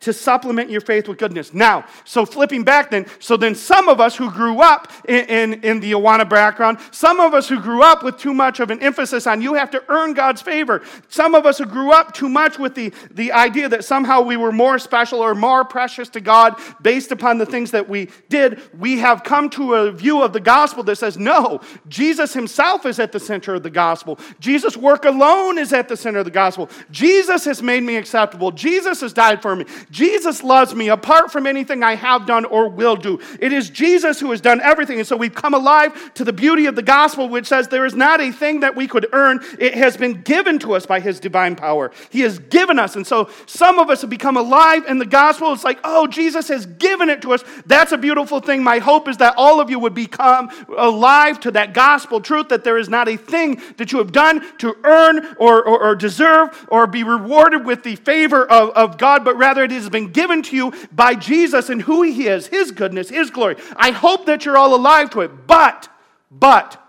to 0.00 0.12
supplement 0.12 0.70
your 0.70 0.80
faith 0.80 1.08
with 1.08 1.18
goodness. 1.18 1.54
Now, 1.54 1.86
so 2.04 2.26
flipping 2.26 2.64
back 2.64 2.90
then, 2.90 3.06
so 3.18 3.36
then 3.36 3.54
some 3.54 3.88
of 3.88 4.00
us 4.00 4.16
who 4.16 4.30
grew 4.30 4.60
up 4.60 4.92
in, 5.08 5.24
in, 5.26 5.62
in, 5.62 5.80
the 5.80 5.92
Awana 5.92 6.28
background, 6.28 6.78
some 6.90 7.18
of 7.18 7.34
us 7.34 7.48
who 7.48 7.60
grew 7.60 7.82
up 7.82 8.02
with 8.02 8.18
too 8.18 8.34
much 8.34 8.60
of 8.60 8.70
an 8.70 8.80
emphasis 8.82 9.26
on 9.26 9.40
you 9.40 9.54
have 9.54 9.70
to 9.70 9.82
earn 9.88 10.14
God's 10.14 10.42
favor, 10.42 10.82
some 11.08 11.34
of 11.34 11.46
us 11.46 11.58
who 11.58 11.66
grew 11.66 11.92
up 11.92 12.12
too 12.14 12.28
much 12.28 12.58
with 12.58 12.74
the, 12.74 12.92
the 13.10 13.32
idea 13.32 13.68
that 13.68 13.84
somehow 13.84 14.20
we 14.20 14.36
were 14.36 14.52
more 14.52 14.78
special 14.78 15.20
or 15.20 15.34
more 15.34 15.64
precious 15.64 16.08
to 16.10 16.20
God 16.20 16.60
based 16.82 17.10
upon 17.10 17.38
the 17.38 17.46
things 17.46 17.70
that 17.70 17.88
we 17.88 18.08
did, 18.28 18.60
we 18.78 18.98
have 18.98 19.24
come 19.24 19.48
to 19.50 19.74
a 19.74 19.92
view 19.92 20.22
of 20.22 20.32
the 20.32 20.40
gospel 20.40 20.82
that 20.84 20.96
says, 20.96 21.16
no, 21.16 21.60
Jesus 21.88 22.32
himself 22.32 22.84
is 22.86 22.98
at 22.98 23.12
the 23.12 23.20
center 23.20 23.54
of 23.54 23.62
the 23.62 23.70
gospel. 23.70 24.18
Jesus' 24.40 24.76
work 24.76 25.04
alone 25.04 25.58
is 25.58 25.72
at 25.72 25.88
the 25.88 25.96
center 25.96 26.18
of 26.18 26.24
the 26.24 26.30
gospel. 26.30 26.68
Jesus 26.90 27.44
has 27.44 27.62
made 27.62 27.82
me 27.82 27.96
acceptable. 27.96 28.50
Jesus 28.50 29.00
has 29.00 29.12
died 29.12 29.40
for 29.42 29.56
me. 29.56 29.64
Jesus 29.90 30.42
loves 30.42 30.74
me 30.74 30.88
apart 30.88 31.30
from 31.30 31.46
anything 31.46 31.82
I 31.82 31.94
have 31.94 32.26
done 32.26 32.44
or 32.44 32.68
will 32.68 32.96
do. 32.96 33.20
It 33.40 33.52
is 33.52 33.70
Jesus 33.70 34.20
who 34.20 34.30
has 34.30 34.40
done 34.40 34.60
everything. 34.60 34.98
And 34.98 35.06
so 35.06 35.16
we've 35.16 35.34
come 35.34 35.54
alive 35.54 36.14
to 36.14 36.24
the 36.24 36.32
beauty 36.32 36.66
of 36.66 36.76
the 36.76 36.82
gospel, 36.82 37.28
which 37.28 37.46
says 37.46 37.68
there 37.68 37.86
is 37.86 37.94
not 37.94 38.20
a 38.20 38.32
thing 38.32 38.60
that 38.60 38.74
we 38.74 38.86
could 38.86 39.06
earn. 39.12 39.40
It 39.58 39.74
has 39.74 39.96
been 39.96 40.22
given 40.22 40.58
to 40.60 40.74
us 40.74 40.86
by 40.86 41.00
his 41.00 41.20
divine 41.20 41.56
power. 41.56 41.90
He 42.10 42.20
has 42.20 42.38
given 42.38 42.78
us. 42.78 42.96
And 42.96 43.06
so 43.06 43.30
some 43.46 43.78
of 43.78 43.90
us 43.90 44.00
have 44.00 44.10
become 44.10 44.36
alive 44.36 44.84
in 44.86 44.98
the 44.98 45.06
gospel. 45.06 45.52
It's 45.52 45.64
like, 45.64 45.78
oh, 45.84 46.06
Jesus 46.06 46.48
has 46.48 46.66
given 46.66 47.08
it 47.08 47.22
to 47.22 47.32
us. 47.32 47.44
That's 47.66 47.92
a 47.92 47.98
beautiful 47.98 48.40
thing. 48.40 48.62
My 48.62 48.78
hope 48.78 49.08
is 49.08 49.18
that 49.18 49.34
all 49.36 49.60
of 49.60 49.70
you 49.70 49.78
would 49.78 49.94
become 49.94 50.50
alive 50.76 51.40
to 51.40 51.50
that 51.52 51.74
gospel 51.74 52.20
truth 52.20 52.48
that 52.48 52.64
there 52.64 52.78
is 52.78 52.88
not 52.88 53.08
a 53.08 53.16
thing 53.16 53.60
that 53.76 53.92
you 53.92 53.98
have 53.98 54.12
done 54.12 54.44
to 54.58 54.76
earn 54.84 55.36
or, 55.38 55.64
or, 55.64 55.80
or 55.82 55.94
deserve 55.94 56.66
or 56.68 56.86
be 56.86 57.04
rewarded 57.04 57.64
with 57.64 57.82
the 57.82 57.96
favor 57.96 58.44
of, 58.50 58.70
of 58.70 58.98
God, 58.98 59.24
but 59.24 59.36
rather 59.36 59.66
has 59.82 59.90
been 59.90 60.12
given 60.12 60.42
to 60.42 60.56
you 60.56 60.72
by 60.92 61.14
Jesus 61.14 61.68
and 61.68 61.82
who 61.82 62.02
He 62.02 62.26
is, 62.26 62.46
His 62.48 62.70
goodness, 62.70 63.08
His 63.08 63.30
glory. 63.30 63.56
I 63.76 63.90
hope 63.90 64.26
that 64.26 64.44
you're 64.44 64.56
all 64.56 64.74
alive 64.74 65.10
to 65.10 65.20
it. 65.22 65.46
But, 65.46 65.88
but, 66.30 66.82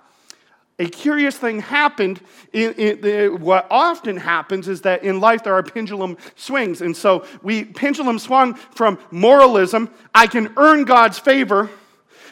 a 0.80 0.86
curious 0.86 1.36
thing 1.38 1.60
happened. 1.62 2.21
In, 2.54 2.73
in, 2.73 3.06
in, 3.06 3.41
what 3.41 3.65
often 3.71 4.17
happens 4.17 4.67
is 4.67 4.82
that 4.82 5.04
in 5.04 5.19
life 5.19 5.43
there 5.43 5.54
are 5.56 5.63
pendulum 5.63 6.17
swings. 6.36 6.82
And 6.82 6.95
so 6.95 7.26
we 7.41 7.65
pendulum 7.65 8.19
swung 8.19 8.54
from 8.54 9.00
moralism, 9.10 9.89
I 10.13 10.28
can 10.28 10.54
earn 10.56 10.84
God's 10.84 11.17
favor, 11.17 11.69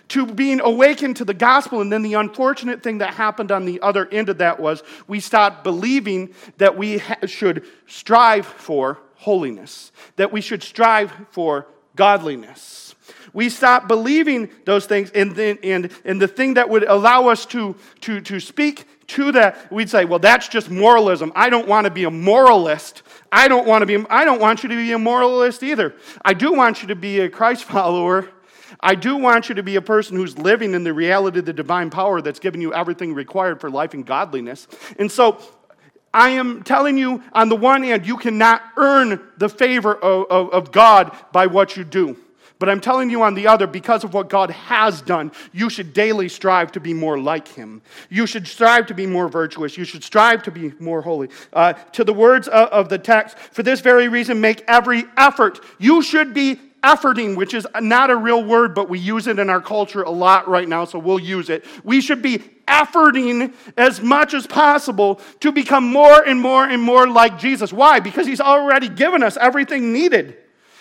to 0.10 0.26
being 0.28 0.60
awakened 0.60 1.18
to 1.18 1.26
the 1.26 1.34
gospel. 1.34 1.82
And 1.82 1.92
then 1.92 2.04
the 2.04 2.14
unfortunate 2.14 2.84
thing 2.84 3.00
that 3.00 3.16
happened 3.16 3.52
on 3.52 3.66
the 3.66 3.82
other 3.82 4.08
end 4.10 4.30
of 4.30 4.38
that 4.38 4.60
was 4.60 4.84
we 5.08 5.20
stopped 5.20 5.64
believing 5.64 6.34
that 6.58 6.78
we 6.78 7.00
ha- 7.00 7.26
should 7.26 7.66
strive 7.88 8.46
for 8.46 9.00
holiness, 9.26 9.92
that 10.18 10.32
we 10.32 10.40
should 10.40 10.62
strive 10.62 11.12
for 11.32 11.66
godliness. 11.96 12.94
We 13.34 13.50
stop 13.50 13.88
believing 13.88 14.50
those 14.66 14.86
things, 14.86 15.10
and, 15.16 15.36
then, 15.36 15.58
and, 15.64 15.90
and 16.06 16.22
the 16.22 16.28
thing 16.28 16.54
that 16.54 16.70
would 16.70 16.84
allow 16.84 17.30
us 17.30 17.44
to, 17.48 17.76
to, 18.02 18.22
to 18.22 18.40
speak 18.40 18.88
to 19.08 19.32
that, 19.32 19.72
we'd 19.72 19.90
say, 19.90 20.06
well, 20.06 20.20
that's 20.20 20.48
just 20.48 20.70
moralism. 20.70 21.32
I 21.36 21.50
don't 21.50 21.68
want 21.68 21.86
to 21.86 21.92
be 21.92 22.04
a 22.04 22.12
moralist. 22.12 23.02
I 23.32 23.48
don't 23.48 23.66
want 23.66 23.82
to 23.82 23.88
be, 23.88 24.06
I 24.12 24.26
don't 24.26 24.40
want 24.40 24.62
you 24.62 24.70
to 24.70 24.76
be 24.76 24.92
a 24.92 25.00
moralist 25.00 25.64
either. 25.64 25.96
I 26.24 26.36
do 26.36 26.54
want 26.54 26.84
you 26.84 26.90
to 26.90 26.96
be 26.96 27.22
a 27.22 27.30
Christ 27.30 27.64
follower. 27.76 28.30
I 28.80 28.94
do 28.94 29.18
want 29.18 29.50
you 29.50 29.56
to 29.56 29.64
be 29.64 29.76
a 29.76 29.82
person 29.82 30.18
who's 30.18 30.38
living 30.38 30.76
in 30.76 30.84
the 30.84 30.94
reality 30.94 31.40
of 31.40 31.46
the 31.46 31.54
divine 31.54 31.90
power 31.90 32.22
that's 32.22 32.40
given 32.40 32.62
you 32.62 32.76
everything 32.76 33.16
required 33.16 33.60
for 33.60 33.72
life 33.72 33.96
and 33.96 34.06
godliness. 34.06 34.68
And 35.00 35.12
so 35.12 35.40
I 36.16 36.30
am 36.30 36.64
telling 36.64 36.98
you, 36.98 37.22
on 37.34 37.50
the 37.50 37.58
one 37.58 37.84
hand, 37.84 38.08
you 38.08 38.16
cannot 38.16 38.64
earn 38.78 39.22
the 39.38 39.50
favor 39.50 39.94
of, 39.94 40.28
of, 40.32 40.54
of 40.54 40.72
God 40.72 41.14
by 41.34 41.48
what 41.48 41.76
you 41.76 41.84
do. 41.84 42.16
But 42.58 42.70
I'm 42.70 42.80
telling 42.80 43.10
you 43.10 43.22
on 43.22 43.34
the 43.34 43.48
other, 43.48 43.68
because 43.68 44.06
of 44.06 44.14
what 44.14 44.30
God 44.30 44.50
has 44.50 45.02
done, 45.02 45.34
you 45.52 45.70
should 45.70 45.92
daily 45.92 46.30
strive 46.30 46.72
to 46.72 46.80
be 46.80 46.94
more 46.94 47.20
like 47.20 47.50
Him. 47.50 47.82
You 48.10 48.26
should 48.28 48.48
strive 48.48 48.88
to 48.88 48.94
be 48.94 49.06
more 49.06 49.28
virtuous. 49.28 49.78
You 49.78 49.84
should 49.84 50.06
strive 50.06 50.42
to 50.44 50.52
be 50.52 50.72
more 50.80 51.02
holy. 51.02 51.28
Uh, 51.52 51.74
to 51.74 52.06
the 52.06 52.14
words 52.14 52.48
of, 52.48 52.70
of 52.70 52.88
the 52.88 52.98
text, 52.98 53.38
for 53.38 53.62
this 53.62 53.82
very 53.82 54.08
reason, 54.08 54.40
make 54.40 54.64
every 54.70 55.04
effort. 55.18 55.60
You 55.80 56.02
should 56.02 56.34
be 56.34 56.62
efforting, 56.86 57.36
which 57.36 57.54
is 57.56 57.68
not 57.82 58.12
a 58.12 58.16
real 58.16 58.44
word, 58.44 58.76
but 58.76 58.88
we 58.88 59.00
use 59.00 59.26
it 59.26 59.40
in 59.40 59.50
our 59.50 59.62
culture 59.62 60.04
a 60.04 60.12
lot 60.12 60.48
right 60.48 60.70
now, 60.70 60.86
so 60.86 61.00
we'll 61.00 61.20
use 61.20 61.50
it. 61.50 61.66
We 61.84 62.00
should 62.00 62.22
be 62.22 62.38
efforting 62.68 63.54
as 63.76 64.02
much 64.02 64.34
as 64.36 64.46
possible 64.46 65.20
to 65.40 65.52
become 65.52 65.92
more 65.92 66.24
and 66.24 66.40
more 66.40 66.64
and 66.64 66.82
more 66.82 67.08
like 67.08 67.40
Jesus. 67.40 67.74
Why? 67.74 68.00
Because 68.00 68.28
He's 68.28 68.42
already 68.42 68.88
given 68.88 69.24
us 69.24 69.36
everything 69.38 69.92
needed. 69.92 70.38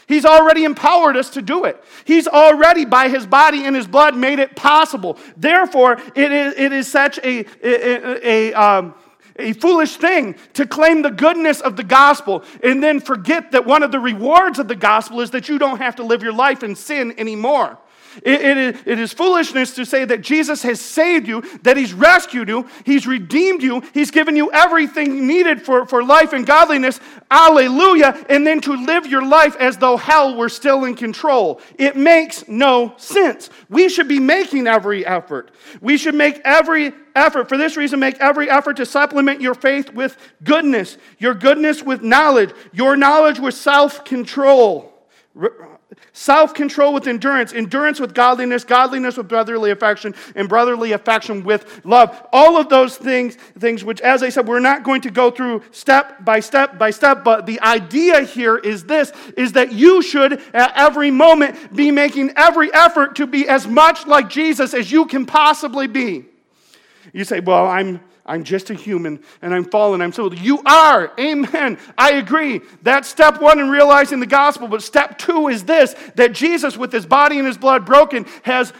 He's 0.07 0.27
already 0.27 0.65
empowered 0.65 1.17
us 1.17 1.31
to 1.31 1.43
do 1.43 1.65
it. 1.65 1.83
He's 2.05 2.29
already, 2.29 2.85
by 2.85 3.09
his 3.09 3.27
body 3.27 3.65
and 3.65 3.75
his 3.75 3.87
blood, 3.87 4.15
made 4.15 4.39
it 4.39 4.55
possible. 4.55 5.19
Therefore, 5.37 5.99
it 6.15 6.31
is, 6.31 6.55
it 6.59 6.73
is 6.73 6.91
such 6.91 7.19
a, 7.19 7.47
a, 7.63 8.29
a, 8.29 8.53
um, 8.53 8.95
a 9.37 9.53
foolish 9.55 9.97
thing 9.97 10.37
to 10.55 10.67
claim 10.67 11.03
the 11.03 11.11
goodness 11.11 11.61
of 11.61 11.77
the 11.77 11.85
gospel 11.85 12.45
and 12.63 12.83
then 12.83 13.01
forget 13.01 13.53
that 13.53 13.67
one 13.67 13.83
of 13.83 13.91
the 13.91 13.99
rewards 13.99 14.59
of 14.59 14.69
the 14.69 14.77
gospel 14.77 15.21
is 15.21 15.31
that 15.33 15.49
you 15.49 15.59
don't 15.59 15.79
have 15.79 15.97
to 15.97 16.05
live 16.05 16.23
your 16.23 16.33
life 16.33 16.63
in 16.63 16.77
sin 16.77 17.15
anymore. 17.19 17.79
It, 18.23 18.41
it, 18.41 18.87
it 18.87 18.99
is 18.99 19.13
foolishness 19.13 19.75
to 19.75 19.85
say 19.85 20.05
that 20.05 20.21
Jesus 20.21 20.63
has 20.63 20.81
saved 20.81 21.27
you, 21.27 21.43
that 21.63 21.77
He's 21.77 21.93
rescued 21.93 22.49
you, 22.49 22.67
He's 22.85 23.07
redeemed 23.07 23.63
you, 23.63 23.81
He's 23.93 24.11
given 24.11 24.37
you 24.37 24.51
everything 24.53 25.27
needed 25.27 25.63
for, 25.63 25.87
for 25.87 26.05
life 26.05 26.33
and 26.33 26.47
godliness. 26.47 27.01
Alleluia. 27.31 28.25
And 28.29 28.47
then 28.47 28.61
to 28.63 28.75
live 28.75 29.07
your 29.07 29.27
life 29.27 29.57
as 29.57 29.77
though 29.79 29.97
hell 29.97 30.37
were 30.37 30.49
still 30.49 30.85
in 30.85 30.95
control. 30.95 31.61
It 31.79 31.97
makes 31.97 32.47
no 32.49 32.95
sense. 32.97 33.51
We 33.69 33.89
should 33.89 34.09
be 34.09 34.21
making 34.21 34.67
every 34.67 35.05
effort. 35.05 35.51
We 35.81 35.97
should 35.97 36.15
make 36.15 36.41
every 36.45 36.93
effort. 37.15 37.49
For 37.49 37.57
this 37.57 37.77
reason, 37.77 38.01
make 38.01 38.19
every 38.19 38.51
effort 38.51 38.77
to 38.77 38.87
supplement 38.87 39.41
your 39.41 39.55
faith 39.55 39.93
with 39.93 40.17
goodness, 40.43 40.99
your 41.19 41.35
goodness 41.35 41.83
with 41.83 42.03
knowledge, 42.03 42.53
your 42.73 42.97
knowledge 42.97 43.39
with 43.39 43.55
self 43.55 44.05
control 44.05 44.93
Self 46.13 46.55
control 46.55 46.95
with 46.95 47.07
endurance, 47.07 47.53
endurance 47.53 48.01
with 48.01 48.15
godliness, 48.15 48.65
godliness 48.65 49.17
with 49.17 49.29
brotherly 49.29 49.71
affection, 49.71 50.15
and 50.35 50.49
brotherly 50.49 50.93
affection 50.93 51.45
with 51.45 51.85
love. 51.85 52.27
All 52.33 52.57
of 52.57 52.69
those 52.69 52.97
things, 52.97 53.37
things 53.59 53.85
which, 53.85 54.01
as 54.01 54.23
I 54.23 54.29
said, 54.29 54.47
we're 54.47 54.61
not 54.61 54.83
going 54.83 55.01
to 55.03 55.11
go 55.11 55.31
through 55.31 55.63
step 55.71 56.25
by 56.25 56.41
step 56.41 56.79
by 56.79 56.91
step, 56.91 57.25
but 57.25 57.47
the 57.47 57.61
idea 57.61 58.23
here 58.23 58.57
is 58.57 58.85
this 58.85 59.13
is 59.37 59.53
that 59.53 59.73
you 59.73 60.03
should 60.03 60.41
at 60.53 60.73
every 60.77 61.11
moment 61.11 61.75
be 61.75 61.91
making 61.91 62.33
every 62.37 62.73
effort 62.73 63.17
to 63.17 63.27
be 63.27 63.49
as 63.49 63.67
much 63.67 64.07
like 64.07 64.29
Jesus 64.29 64.75
as 64.75 64.93
you 64.93 65.07
can 65.07 65.27
possibly 65.27 65.87
be. 65.87 66.27
You 67.13 67.25
say, 67.25 67.41
Well, 67.41 67.67
I'm 67.67 68.01
I'm 68.27 68.43
just 68.43 68.71
a 68.71 68.75
human 68.75 69.23
and 69.43 69.55
I'm 69.55 69.65
fallen. 69.65 70.01
I'm 70.01 70.13
so. 70.13 70.33
You 70.33 70.63
are. 70.65 71.13
Amen. 71.19 71.79
I 71.99 72.13
agree. 72.13 72.63
That's 72.83 73.09
step 73.09 73.41
one 73.41 73.61
in 73.61 73.69
realizing 73.69 74.21
the 74.21 74.27
gospel. 74.27 74.67
But 74.67 74.83
step 74.83 75.19
two 75.19 75.49
is 75.49 75.65
this 75.65 75.95
that 76.15 76.33
Jesus, 76.33 76.77
with 76.77 76.93
his 76.93 77.05
body 77.05 77.39
and 77.39 77.47
his 77.47 77.59
blood 77.59 77.85
broken, 77.85 78.25
has, 78.43 78.73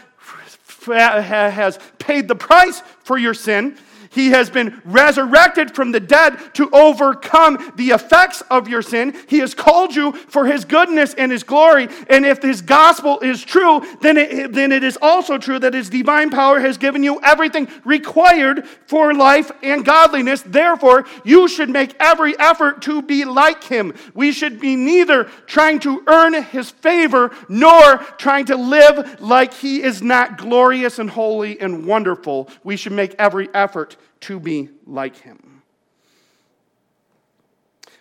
has 0.85 1.79
paid 1.99 2.27
the 2.27 2.35
price 2.35 2.81
for 3.03 3.17
your 3.17 3.33
sin 3.35 3.77
he 4.15 4.29
has 4.29 4.49
been 4.49 4.81
resurrected 4.85 5.75
from 5.75 5.91
the 5.91 5.99
dead 5.99 6.37
to 6.53 6.69
overcome 6.71 7.73
the 7.75 7.89
effects 7.89 8.41
of 8.49 8.69
your 8.69 8.81
sin. 8.81 9.13
He 9.27 9.39
has 9.39 9.53
called 9.53 9.93
you 9.93 10.13
for 10.13 10.45
His 10.45 10.63
goodness 10.63 11.13
and 11.15 11.33
His 11.33 11.43
glory. 11.43 11.89
And 12.09 12.25
if 12.25 12.41
His 12.41 12.61
gospel 12.61 13.19
is 13.19 13.43
true, 13.43 13.81
then 14.01 14.15
it, 14.15 14.53
then 14.53 14.71
it 14.71 14.85
is 14.85 14.97
also 15.01 15.37
true 15.37 15.59
that 15.59 15.73
His 15.73 15.89
divine 15.89 16.29
power 16.29 16.61
has 16.61 16.77
given 16.77 17.03
you 17.03 17.19
everything 17.23 17.67
required 17.83 18.65
for 18.87 19.13
life 19.13 19.51
and 19.61 19.83
godliness. 19.83 20.43
Therefore, 20.43 21.05
you 21.25 21.49
should 21.49 21.69
make 21.69 21.93
every 21.99 22.39
effort 22.39 22.83
to 22.83 23.01
be 23.01 23.25
like 23.25 23.65
Him. 23.65 23.93
We 24.13 24.31
should 24.31 24.61
be 24.61 24.77
neither 24.77 25.25
trying 25.45 25.79
to 25.79 26.01
earn 26.07 26.41
His 26.41 26.71
favor 26.71 27.35
nor 27.49 27.97
trying 28.17 28.45
to 28.45 28.55
live 28.55 29.19
like 29.19 29.53
He 29.53 29.83
is 29.83 30.01
not 30.01 30.37
glorious 30.37 30.99
and 30.99 31.09
holy 31.09 31.59
and 31.59 31.85
wonderful. 31.85 32.49
We 32.63 32.77
should 32.77 32.93
make 32.93 33.13
every 33.19 33.53
effort 33.53 33.97
to 34.25 34.39
be 34.39 34.69
like 34.87 35.17
him. 35.17 35.61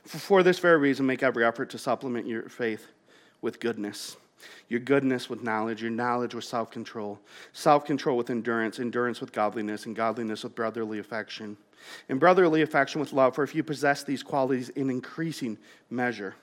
For 0.06 0.42
this 0.42 0.58
very 0.58 0.78
reason, 0.78 1.04
make 1.04 1.22
every 1.22 1.44
effort 1.44 1.68
to 1.70 1.78
supplement 1.78 2.26
your 2.26 2.48
faith 2.48 2.86
with 3.42 3.60
goodness. 3.60 4.16
Your 4.68 4.80
goodness 4.80 5.28
with 5.28 5.42
knowledge, 5.42 5.82
your 5.82 5.90
knowledge 5.90 6.34
with 6.34 6.44
self 6.44 6.70
control, 6.70 7.18
self 7.52 7.84
control 7.84 8.16
with 8.16 8.30
endurance, 8.30 8.78
endurance 8.78 9.20
with 9.20 9.32
godliness, 9.32 9.84
and 9.84 9.94
godliness 9.94 10.44
with 10.44 10.54
brotherly 10.54 10.98
affection, 10.98 11.58
and 12.08 12.18
brotherly 12.18 12.62
affection 12.62 13.00
with 13.00 13.12
love. 13.12 13.34
For 13.34 13.44
if 13.44 13.54
you 13.54 13.62
possess 13.62 14.02
these 14.02 14.22
qualities 14.22 14.70
in 14.70 14.88
increasing 14.88 15.58
measure, 15.90 16.34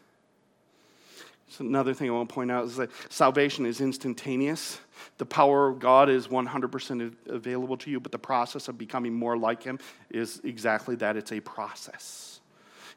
so 1.51 1.65
another 1.65 1.93
thing 1.93 2.09
I 2.09 2.13
want 2.13 2.29
to 2.29 2.33
point 2.33 2.49
out 2.49 2.63
is 2.63 2.77
that 2.77 2.89
salvation 3.09 3.65
is 3.65 3.81
instantaneous. 3.81 4.79
The 5.17 5.25
power 5.25 5.67
of 5.67 5.79
God 5.79 6.09
is 6.09 6.29
100% 6.29 7.13
available 7.27 7.75
to 7.75 7.91
you, 7.91 7.99
but 7.99 8.13
the 8.13 8.19
process 8.19 8.69
of 8.69 8.77
becoming 8.77 9.13
more 9.13 9.35
like 9.35 9.61
Him 9.61 9.77
is 10.09 10.39
exactly 10.45 10.95
that 10.95 11.17
it's 11.17 11.33
a 11.33 11.41
process. 11.41 12.30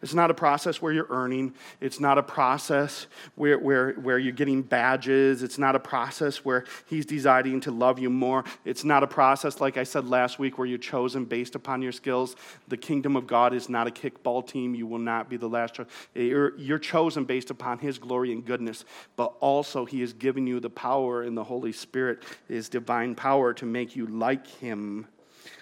It's 0.02 0.14
not 0.14 0.30
a 0.30 0.34
process 0.34 0.80
where 0.80 0.92
you're 0.92 1.06
earning. 1.10 1.54
It's 1.80 2.00
not 2.00 2.18
a 2.18 2.22
process 2.22 3.06
where, 3.34 3.58
where, 3.58 3.92
where 3.92 4.18
you're 4.18 4.32
getting 4.32 4.62
badges. 4.62 5.42
It's 5.42 5.58
not 5.58 5.76
a 5.76 5.80
process 5.80 6.44
where 6.44 6.64
He's 6.86 7.06
deciding 7.06 7.60
to 7.62 7.70
love 7.70 7.98
you 7.98 8.10
more. 8.10 8.44
It's 8.64 8.84
not 8.84 9.02
a 9.02 9.06
process, 9.06 9.60
like 9.60 9.76
I 9.76 9.84
said 9.84 10.06
last 10.06 10.38
week, 10.38 10.58
where 10.58 10.66
you're 10.66 10.78
chosen 10.78 11.24
based 11.24 11.54
upon 11.54 11.82
your 11.82 11.92
skills. 11.92 12.36
The 12.68 12.76
kingdom 12.76 13.16
of 13.16 13.26
God 13.26 13.54
is 13.54 13.68
not 13.68 13.86
a 13.86 13.90
kickball 13.90 14.46
team. 14.46 14.74
You 14.74 14.86
will 14.86 14.98
not 14.98 15.28
be 15.28 15.36
the 15.36 15.48
last. 15.48 15.78
You're, 16.14 16.56
you're 16.58 16.78
chosen 16.78 17.24
based 17.24 17.50
upon 17.50 17.78
His 17.78 17.98
glory 17.98 18.32
and 18.32 18.44
goodness, 18.44 18.84
but 19.16 19.34
also 19.40 19.84
He 19.84 20.00
has 20.00 20.12
given 20.12 20.46
you 20.46 20.60
the 20.60 20.70
power 20.70 21.22
in 21.22 21.34
the 21.34 21.44
Holy 21.44 21.72
Spirit, 21.72 22.22
His 22.48 22.68
divine 22.68 23.14
power 23.14 23.52
to 23.54 23.64
make 23.64 23.96
you 23.96 24.06
like 24.06 24.46
Him 24.46 25.06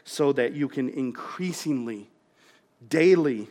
so 0.05 0.33
that 0.33 0.53
you 0.53 0.69
can 0.69 0.89
increasingly, 0.89 2.11
daily, 2.89 3.49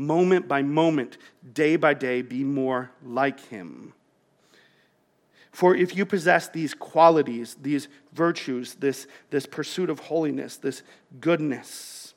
moment 0.00 0.48
by 0.48 0.62
moment, 0.62 1.18
day 1.52 1.76
by 1.76 1.94
day, 1.94 2.22
be 2.22 2.42
more 2.42 2.90
like 3.04 3.40
him. 3.48 3.92
For 5.52 5.74
if 5.74 5.96
you 5.96 6.06
possess 6.06 6.48
these 6.48 6.74
qualities, 6.74 7.56
these 7.60 7.88
virtues, 8.12 8.74
this, 8.74 9.06
this 9.30 9.46
pursuit 9.46 9.90
of 9.90 9.98
holiness, 9.98 10.56
this 10.56 10.82
goodness, 11.20 12.14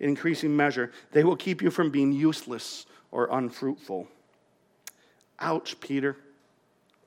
in 0.00 0.10
increasing 0.10 0.56
measure, 0.56 0.90
they 1.12 1.24
will 1.24 1.36
keep 1.36 1.60
you 1.60 1.70
from 1.70 1.90
being 1.90 2.12
useless 2.12 2.86
or 3.10 3.28
unfruitful. 3.30 4.08
Ouch, 5.40 5.78
Peter 5.80 6.16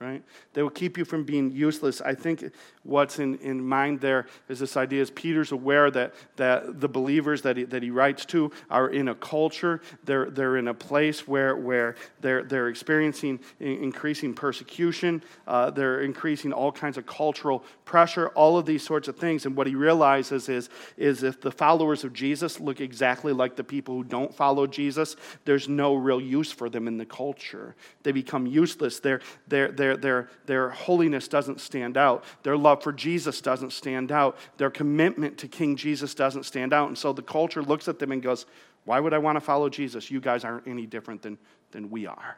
right? 0.05 0.23
They 0.53 0.61
will 0.61 0.69
keep 0.69 0.97
you 0.97 1.05
from 1.05 1.23
being 1.23 1.51
useless. 1.51 1.99
I 1.99 2.13
think 2.13 2.51
what's 2.83 3.17
in, 3.17 3.37
in 3.39 3.65
mind 3.65 3.99
there 4.01 4.27
is 4.47 4.59
this 4.59 4.77
idea 4.77 5.01
is 5.01 5.09
Peter's 5.09 5.51
aware 5.51 5.89
that, 5.91 6.13
that 6.35 6.79
the 6.79 6.87
believers 6.87 7.41
that 7.41 7.57
he, 7.57 7.63
that 7.63 7.81
he 7.81 7.89
writes 7.89 8.25
to 8.25 8.51
are 8.69 8.89
in 8.89 9.07
a 9.07 9.15
culture, 9.15 9.81
they're, 10.03 10.29
they're 10.29 10.57
in 10.57 10.67
a 10.67 10.73
place 10.73 11.27
where, 11.27 11.55
where 11.55 11.95
they're, 12.21 12.43
they're 12.43 12.67
experiencing 12.67 13.39
increasing 13.59 14.33
persecution, 14.33 15.23
uh, 15.47 15.71
they're 15.71 16.01
increasing 16.01 16.53
all 16.53 16.71
kinds 16.71 16.97
of 16.97 17.05
cultural 17.07 17.63
pressure, 17.85 18.27
all 18.29 18.57
of 18.57 18.65
these 18.65 18.83
sorts 18.83 19.07
of 19.07 19.17
things. 19.17 19.45
And 19.45 19.55
what 19.55 19.65
he 19.65 19.75
realizes 19.75 20.49
is, 20.49 20.69
is 20.97 21.23
if 21.23 21.41
the 21.41 21.51
followers 21.51 22.03
of 22.03 22.13
Jesus 22.13 22.59
look 22.59 22.79
exactly 22.79 23.33
like 23.33 23.55
the 23.55 23.63
people 23.63 23.95
who 23.95 24.03
don't 24.03 24.33
follow 24.33 24.67
Jesus, 24.67 25.15
there's 25.45 25.67
no 25.67 25.95
real 25.95 26.21
use 26.21 26.51
for 26.51 26.69
them 26.69 26.87
in 26.87 26.97
the 26.97 27.05
culture. 27.05 27.75
They 28.03 28.11
become 28.11 28.45
useless. 28.45 28.99
They're, 28.99 29.21
they're, 29.47 29.71
they're 29.71 29.94
their, 30.01 30.29
their, 30.45 30.69
holiness 30.69 31.27
doesn't 31.27 31.61
stand 31.61 31.97
out. 31.97 32.23
Their 32.43 32.57
love 32.57 32.83
for 32.83 32.91
Jesus 32.91 33.41
doesn't 33.41 33.71
stand 33.71 34.11
out. 34.11 34.37
Their 34.57 34.69
commitment 34.69 35.37
to 35.39 35.47
King 35.47 35.75
Jesus 35.75 36.13
doesn't 36.15 36.43
stand 36.43 36.73
out. 36.73 36.87
And 36.87 36.97
so 36.97 37.13
the 37.13 37.21
culture 37.21 37.61
looks 37.61 37.87
at 37.87 37.99
them 37.99 38.11
and 38.11 38.21
goes, 38.21 38.45
Why 38.85 38.99
would 38.99 39.13
I 39.13 39.17
want 39.17 39.35
to 39.35 39.41
follow 39.41 39.69
Jesus? 39.69 40.11
You 40.11 40.19
guys 40.19 40.43
aren't 40.43 40.67
any 40.67 40.85
different 40.85 41.21
than, 41.21 41.37
than 41.71 41.89
we 41.89 42.05
are. 42.05 42.37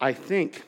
I 0.00 0.12
think 0.12 0.64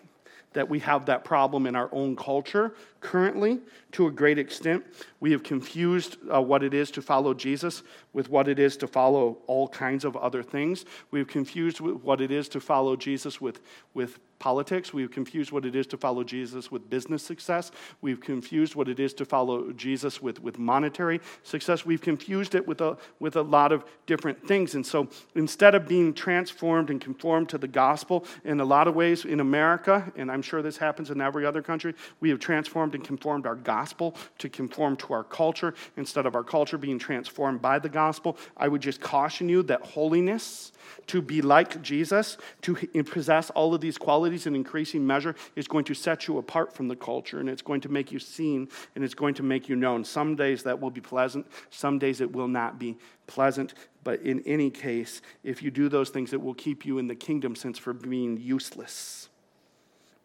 that 0.57 0.71
we 0.71 0.79
have 0.79 1.05
that 1.05 1.23
problem 1.23 1.67
in 1.67 1.77
our 1.77 1.91
own 1.93 2.17
culture 2.17 2.75
currently 3.01 3.61
to 3.93 4.07
a 4.07 4.11
great 4.11 4.39
extent. 4.39 4.83
We 5.21 5.31
have 5.33 5.43
confused 5.43 6.17
uh, 6.33 6.41
what 6.41 6.63
it 6.63 6.73
is 6.73 6.91
to 6.93 7.03
follow 7.03 7.35
Jesus 7.35 7.83
with 8.15 8.31
what 8.31 8.49
it 8.49 8.59
is 8.59 8.79
to 8.79 8.87
follow 8.87 9.37
all 9.47 9.69
kinds 9.69 10.07
of 10.07 10.17
other 10.17 10.43
things. 10.43 10.87
We've 11.11 11.29
confused 11.29 11.81
what 11.81 12.23
it 12.23 12.31
is 12.31 12.49
to 12.49 12.61
follow 12.61 12.97
Jesus 12.97 13.39
with, 13.39 13.61
with 13.93 14.19
politics. 14.39 14.93
We've 14.93 15.11
confused 15.11 15.53
what 15.53 15.65
it 15.65 15.75
is 15.75 15.87
to 15.89 15.97
follow 15.97 16.25
Jesus 16.25 16.71
with 16.71 16.89
business 16.91 17.23
success. 17.23 17.71
We've 18.01 18.21
confused 18.21 18.75
what 18.75 18.89
it 18.89 19.01
is 19.01 19.15
to 19.15 19.25
follow 19.25 19.73
Jesus 19.73 20.21
with, 20.21 20.43
with 20.43 20.59
monetary 20.59 21.21
success. 21.43 21.87
We've 21.87 22.01
confused 22.01 22.55
it 22.55 22.67
with 22.67 22.81
a, 22.81 22.97
with 23.21 23.37
a 23.37 23.43
lot 23.43 23.73
of 23.73 23.85
different 24.07 24.47
things. 24.47 24.75
And 24.75 24.85
so 24.85 25.09
instead 25.35 25.75
of 25.75 25.89
being 25.89 26.13
transformed 26.15 26.91
and 26.91 27.01
conformed 27.01 27.49
to 27.51 27.59
the 27.59 27.69
gospel 27.69 28.25
in 28.45 28.61
a 28.61 28.65
lot 28.65 28.89
of 28.89 28.95
ways 28.95 29.25
in 29.25 29.41
America, 29.41 30.13
and 30.17 30.31
I'm 30.31 30.43
sure 30.43 30.63
this 30.63 30.77
happens 30.77 31.11
in 31.11 31.21
every 31.21 31.47
other 31.47 31.63
country, 31.63 31.95
we 32.21 32.31
have 32.31 32.39
transformed 32.39 32.95
and 32.95 33.05
conformed 33.05 33.47
our 33.47 33.55
gospel 33.55 34.17
to 34.39 34.49
conform 34.49 34.97
to 34.97 35.13
our 35.13 35.25
culture 35.25 35.75
instead 35.97 36.27
of 36.27 36.35
our 36.35 36.45
culture 36.45 36.79
being 36.79 36.99
transformed 36.99 37.63
by 37.63 37.79
the 37.79 37.89
gospel. 37.89 38.37
I 38.57 38.69
would 38.69 38.83
just 38.83 39.01
caution 39.01 39.49
you 39.49 39.63
that 39.65 39.83
holiness 39.83 40.73
to 41.09 41.21
be 41.21 41.43
like 41.43 41.83
Jesus, 41.83 42.39
to 42.63 42.75
possess 43.05 43.51
all 43.51 43.75
of 43.75 43.81
these 43.81 43.99
qualities 43.99 44.26
in 44.27 44.55
increasing 44.55 45.07
measure, 45.07 45.35
is 45.55 45.69
going 45.69 45.85
to 45.85 45.95
set 45.95 46.27
you 46.27 46.39
apart 46.39 46.73
from 46.73 46.89
the 46.89 46.97
culture 46.97 47.41
and 47.41 47.49
it's 47.49 47.63
going 47.63 47.81
to 47.83 47.89
make 47.89 48.11
you 48.11 48.19
seen 48.19 48.69
and 48.95 49.05
it's 49.05 49.15
going 49.15 49.35
to 49.35 49.43
make 49.43 49.69
you 49.69 49.77
known. 49.77 50.05
Some 50.05 50.37
days 50.37 50.63
that 50.65 50.81
will 50.81 50.91
be 50.91 51.01
pleasant, 51.01 51.47
some 51.71 51.99
days 51.99 52.21
it 52.21 52.33
will 52.33 52.49
not 52.49 52.79
be 52.79 52.97
pleasant. 53.27 53.75
But 54.05 54.21
in 54.23 54.43
any 54.47 54.71
case, 54.71 55.23
if 55.43 55.63
you 55.63 55.71
do 55.71 55.89
those 55.89 56.11
things, 56.11 56.33
it 56.33 56.41
will 56.41 56.55
keep 56.55 56.87
you 56.87 56.99
in 56.99 57.09
the 57.09 57.15
kingdom 57.15 57.57
sense 57.57 57.79
for 57.79 57.93
being 57.93 58.37
useless 58.37 59.29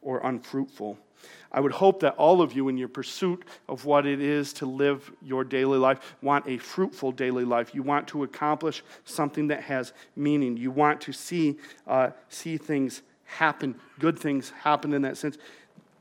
or 0.01 0.19
unfruitful. 0.23 0.97
I 1.51 1.59
would 1.59 1.73
hope 1.73 1.99
that 2.01 2.15
all 2.15 2.41
of 2.41 2.53
you, 2.53 2.69
in 2.69 2.77
your 2.77 2.87
pursuit 2.87 3.43
of 3.67 3.85
what 3.85 4.05
it 4.05 4.21
is 4.21 4.53
to 4.53 4.65
live 4.65 5.11
your 5.21 5.43
daily 5.43 5.77
life, 5.77 6.15
want 6.21 6.47
a 6.47 6.57
fruitful 6.57 7.11
daily 7.11 7.43
life. 7.43 7.75
You 7.75 7.83
want 7.83 8.07
to 8.09 8.23
accomplish 8.23 8.83
something 9.03 9.47
that 9.47 9.63
has 9.63 9.93
meaning. 10.15 10.57
You 10.57 10.71
want 10.71 11.01
to 11.01 11.11
see, 11.11 11.57
uh, 11.87 12.11
see 12.29 12.57
things 12.57 13.01
happen, 13.31 13.75
good 13.99 14.17
things 14.19 14.51
happen 14.51 14.93
in 14.93 15.01
that 15.03 15.17
sense. 15.17 15.37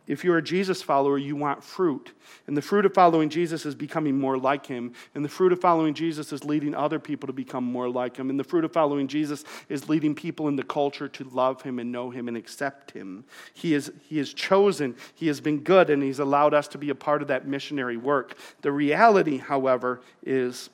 If 0.07 0.25
you're 0.25 0.39
a 0.39 0.43
Jesus 0.43 0.83
follower, 0.83 1.19
you 1.19 1.37
want 1.37 1.63
fruit. 1.63 2.13
And 2.49 2.57
the 2.57 2.63
fruit 2.63 2.85
of 2.85 2.93
following 2.93 3.29
Jesus 3.29 3.65
is 3.65 3.77
becoming 3.77 4.19
more 4.19 4.37
like 4.37 4.67
him. 4.67 4.93
And 5.15 5.25
the 5.25 5.29
fruit 5.29 5.53
of 5.53 5.61
following 5.61 5.95
Jesus 5.95 6.33
is 6.33 6.43
leading 6.45 6.75
other 6.75 6.99
people 6.99 7.29
to 7.29 7.33
become 7.33 7.63
more 7.63 7.89
like 7.89 8.17
him. 8.17 8.29
And 8.29 8.41
the 8.41 8.43
fruit 8.43 8.65
of 8.65 8.73
following 8.73 9.07
Jesus 9.07 9.45
is 9.69 9.89
leading 9.89 10.17
people 10.17 10.49
in 10.49 10.57
the 10.57 10.65
culture 10.65 11.07
to 11.09 11.25
love 11.25 11.63
him 11.63 11.79
and 11.79 11.93
know 11.93 12.11
him 12.11 12.27
and 12.27 12.37
accept 12.37 12.91
him. 12.91 13.25
He 13.55 13.73
is, 13.73 13.93
he 14.09 14.19
is 14.19 14.35
chosen, 14.35 14.97
he 15.15 15.29
has 15.29 15.41
been 15.41 15.61
good, 15.61 15.91
and 15.91 16.03
he's 16.03 16.19
allowed 16.19 16.55
us 16.55 16.67
to 16.69 16.79
be 16.79 16.91
a 16.91 16.95
part 16.97 17.23
of 17.23 17.29
that 17.29 17.47
missionary 17.47 17.97
work. 17.97 18.37
The 18.63 18.73
reality, 18.73 19.39
however, 19.39 20.01
is 20.25 20.71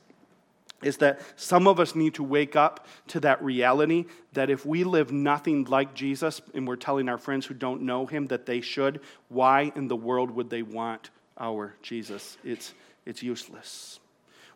is 0.82 0.98
that 0.98 1.20
some 1.36 1.66
of 1.66 1.80
us 1.80 1.94
need 1.94 2.14
to 2.14 2.22
wake 2.22 2.54
up 2.54 2.86
to 3.08 3.20
that 3.20 3.42
reality 3.42 4.04
that 4.34 4.50
if 4.50 4.66
we 4.66 4.84
live 4.84 5.10
nothing 5.10 5.64
like 5.64 5.94
Jesus 5.94 6.42
and 6.54 6.68
we're 6.68 6.76
telling 6.76 7.08
our 7.08 7.18
friends 7.18 7.46
who 7.46 7.54
don't 7.54 7.82
know 7.82 8.06
him 8.06 8.26
that 8.26 8.46
they 8.46 8.60
should, 8.60 9.00
why 9.28 9.72
in 9.74 9.88
the 9.88 9.96
world 9.96 10.30
would 10.30 10.50
they 10.50 10.62
want 10.62 11.10
our 11.38 11.74
Jesus? 11.82 12.36
It's, 12.44 12.74
it's 13.06 13.22
useless. 13.22 14.00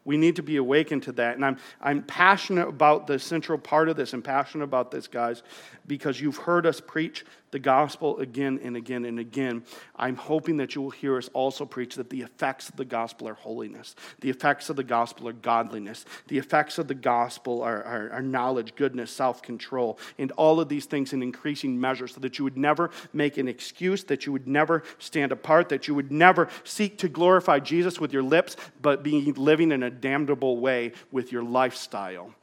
We 0.05 0.17
need 0.17 0.37
to 0.37 0.43
be 0.43 0.57
awakened 0.57 1.03
to 1.05 1.13
that. 1.13 1.37
And 1.37 1.45
I'm, 1.45 1.59
I'm 1.81 2.03
passionate 2.03 2.69
about 2.69 3.07
the 3.07 3.19
central 3.19 3.59
part 3.59 3.89
of 3.89 3.97
this. 3.97 4.13
I'm 4.13 4.23
passionate 4.23 4.65
about 4.65 4.91
this, 4.91 5.07
guys, 5.07 5.43
because 5.87 6.21
you've 6.21 6.39
heard 6.39 6.67
us 6.67 6.81
preach 6.81 7.25
the 7.51 7.59
gospel 7.59 8.19
again 8.19 8.61
and 8.63 8.77
again 8.77 9.05
and 9.05 9.19
again. 9.19 9.65
I'm 9.97 10.17
hoping 10.17 10.57
that 10.59 10.75
you 10.75 10.83
will 10.83 10.91
hear 10.91 11.17
us 11.17 11.29
also 11.33 11.65
preach 11.65 11.97
that 11.97 12.11
the 12.11 12.23
effects 12.23 12.69
of 12.69 12.77
the 12.77 12.85
gospel 12.85 13.29
are 13.29 13.35
holiness, 13.35 13.95
the 14.21 14.31
effects 14.31 14.71
of 14.71 14.77
the 14.77 14.85
gospel 14.85 15.29
are 15.29 15.33
godliness, 15.33 16.05
the 16.29 16.39
effects 16.39 16.79
of 16.79 16.89
the 16.89 16.95
gospel 16.95 17.63
are, 17.63 17.83
are, 17.83 18.11
are 18.11 18.23
knowledge, 18.23 18.75
goodness, 18.77 19.11
self 19.11 19.43
control, 19.43 19.99
and 20.19 20.33
all 20.33 20.61
of 20.61 20.69
these 20.69 20.87
things 20.87 21.13
in 21.13 21.23
increasing 21.23 21.81
measure 21.81 22.09
so 22.09 22.21
that 22.21 22.39
you 22.39 22.45
would 22.45 22.59
never 22.59 22.91
make 23.13 23.39
an 23.39 23.49
excuse, 23.49 24.05
that 24.05 24.27
you 24.27 24.33
would 24.33 24.47
never 24.47 24.83
stand 24.99 25.33
apart, 25.33 25.69
that 25.69 25.89
you 25.89 25.95
would 25.95 26.13
never 26.13 26.49
seek 26.65 26.99
to 26.99 27.09
glorify 27.09 27.59
Jesus 27.59 28.01
with 28.01 28.13
your 28.13 28.23
lips, 28.23 28.57
but 28.81 29.03
be 29.03 29.33
living 29.33 29.73
in 29.73 29.83
a 29.83 29.91
damnable 29.91 30.59
way 30.59 30.93
with 31.11 31.33
your 31.33 31.43
lifestyle. 31.43 32.35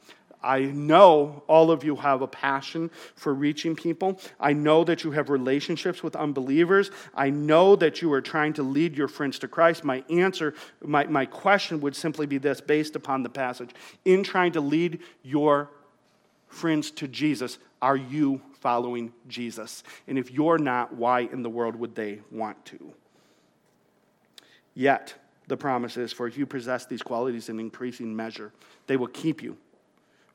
I 0.42 0.60
know 0.60 1.42
all 1.48 1.70
of 1.70 1.82
you 1.82 1.96
have 1.96 2.22
a 2.22 2.26
passion 2.26 2.90
for 3.16 3.34
reaching 3.34 3.74
people. 3.74 4.20
I 4.38 4.52
know 4.52 4.84
that 4.84 5.02
you 5.02 5.10
have 5.10 5.30
relationships 5.30 6.02
with 6.02 6.14
unbelievers. 6.14 6.90
I 7.14 7.30
know 7.30 7.74
that 7.76 8.00
you 8.02 8.12
are 8.12 8.20
trying 8.20 8.52
to 8.54 8.62
lead 8.62 8.96
your 8.96 9.08
friends 9.08 9.38
to 9.40 9.48
Christ. 9.48 9.82
My 9.84 10.04
answer, 10.08 10.54
my, 10.82 11.06
my 11.06 11.26
question 11.26 11.80
would 11.80 11.96
simply 11.96 12.26
be 12.26 12.38
this 12.38 12.60
based 12.60 12.94
upon 12.94 13.22
the 13.22 13.28
passage. 13.28 13.70
In 14.04 14.22
trying 14.22 14.52
to 14.52 14.60
lead 14.60 15.00
your 15.22 15.70
friends 16.46 16.90
to 16.92 17.08
Jesus, 17.08 17.58
are 17.82 17.96
you 17.96 18.40
following 18.60 19.12
Jesus? 19.26 19.82
And 20.06 20.18
if 20.18 20.30
you're 20.30 20.58
not, 20.58 20.94
why 20.94 21.20
in 21.20 21.42
the 21.42 21.50
world 21.50 21.74
would 21.76 21.94
they 21.94 22.20
want 22.30 22.64
to? 22.66 22.92
Yet, 24.74 25.14
the 25.48 25.56
promise 25.56 25.96
is 25.96 26.12
for 26.12 26.28
if 26.28 26.38
you 26.38 26.46
possess 26.46 26.86
these 26.86 27.02
qualities 27.02 27.48
in 27.48 27.58
increasing 27.58 28.14
measure, 28.14 28.52
they 28.86 28.96
will 28.96 29.08
keep 29.08 29.42
you 29.42 29.56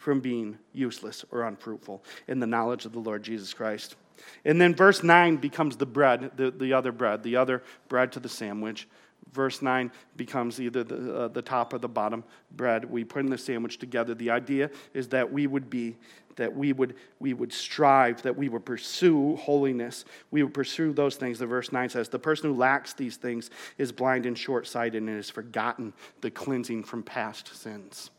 from 0.04 0.20
being 0.20 0.58
useless 0.74 1.24
or 1.32 1.44
unfruitful 1.44 2.04
in 2.28 2.42
the 2.42 2.46
knowledge 2.46 2.86
of 2.86 2.92
the 2.92 3.00
Lord 3.00 3.24
Jesus 3.24 3.54
Christ. 3.54 3.96
And 4.44 4.60
then 4.60 4.76
verse 4.76 5.02
9 5.02 5.38
becomes 5.38 5.78
the 5.78 5.86
bread, 5.86 6.32
the, 6.36 6.52
the 6.52 6.74
other 6.74 6.92
bread, 6.92 7.24
the 7.24 7.38
other 7.38 7.64
bread 7.88 8.12
to 8.12 8.20
the 8.20 8.28
sandwich. 8.28 8.86
Verse 9.32 9.62
9 9.62 9.90
becomes 10.18 10.60
either 10.60 10.84
the, 10.84 11.16
uh, 11.16 11.28
the 11.30 11.42
top 11.42 11.72
or 11.72 11.78
the 11.78 11.88
bottom 11.88 12.26
bread. 12.52 12.84
We 12.84 13.06
put 13.06 13.24
in 13.24 13.32
the 13.32 13.38
sandwich 13.38 13.80
together. 13.80 14.14
The 14.14 14.30
idea 14.30 14.72
is 14.94 15.08
that 15.08 15.32
we 15.32 15.48
would 15.48 15.70
be, 15.70 15.96
that 16.36 16.54
we 16.54 16.74
would, 16.74 16.96
we 17.22 17.34
would 17.34 17.54
strive, 17.54 18.22
that 18.24 18.36
we 18.36 18.50
would 18.50 18.66
pursue 18.66 19.38
holiness. 19.38 20.04
We 20.32 20.44
would 20.44 20.54
pursue 20.54 20.92
those 20.92 21.16
things. 21.16 21.40
The 21.40 21.48
verse 21.48 21.72
9 21.72 21.88
says, 21.88 22.10
The 22.10 22.20
person 22.20 22.50
who 22.50 22.58
lacks 22.58 22.92
these 22.92 23.16
things 23.16 23.50
is 23.78 23.94
blind 23.94 24.26
and 24.26 24.38
short 24.38 24.68
sighted 24.68 25.02
and 25.02 25.16
has 25.16 25.30
forgotten 25.30 25.94
the 26.20 26.30
cleansing 26.30 26.84
from 26.84 27.04
past 27.04 27.56
sins. 27.56 28.12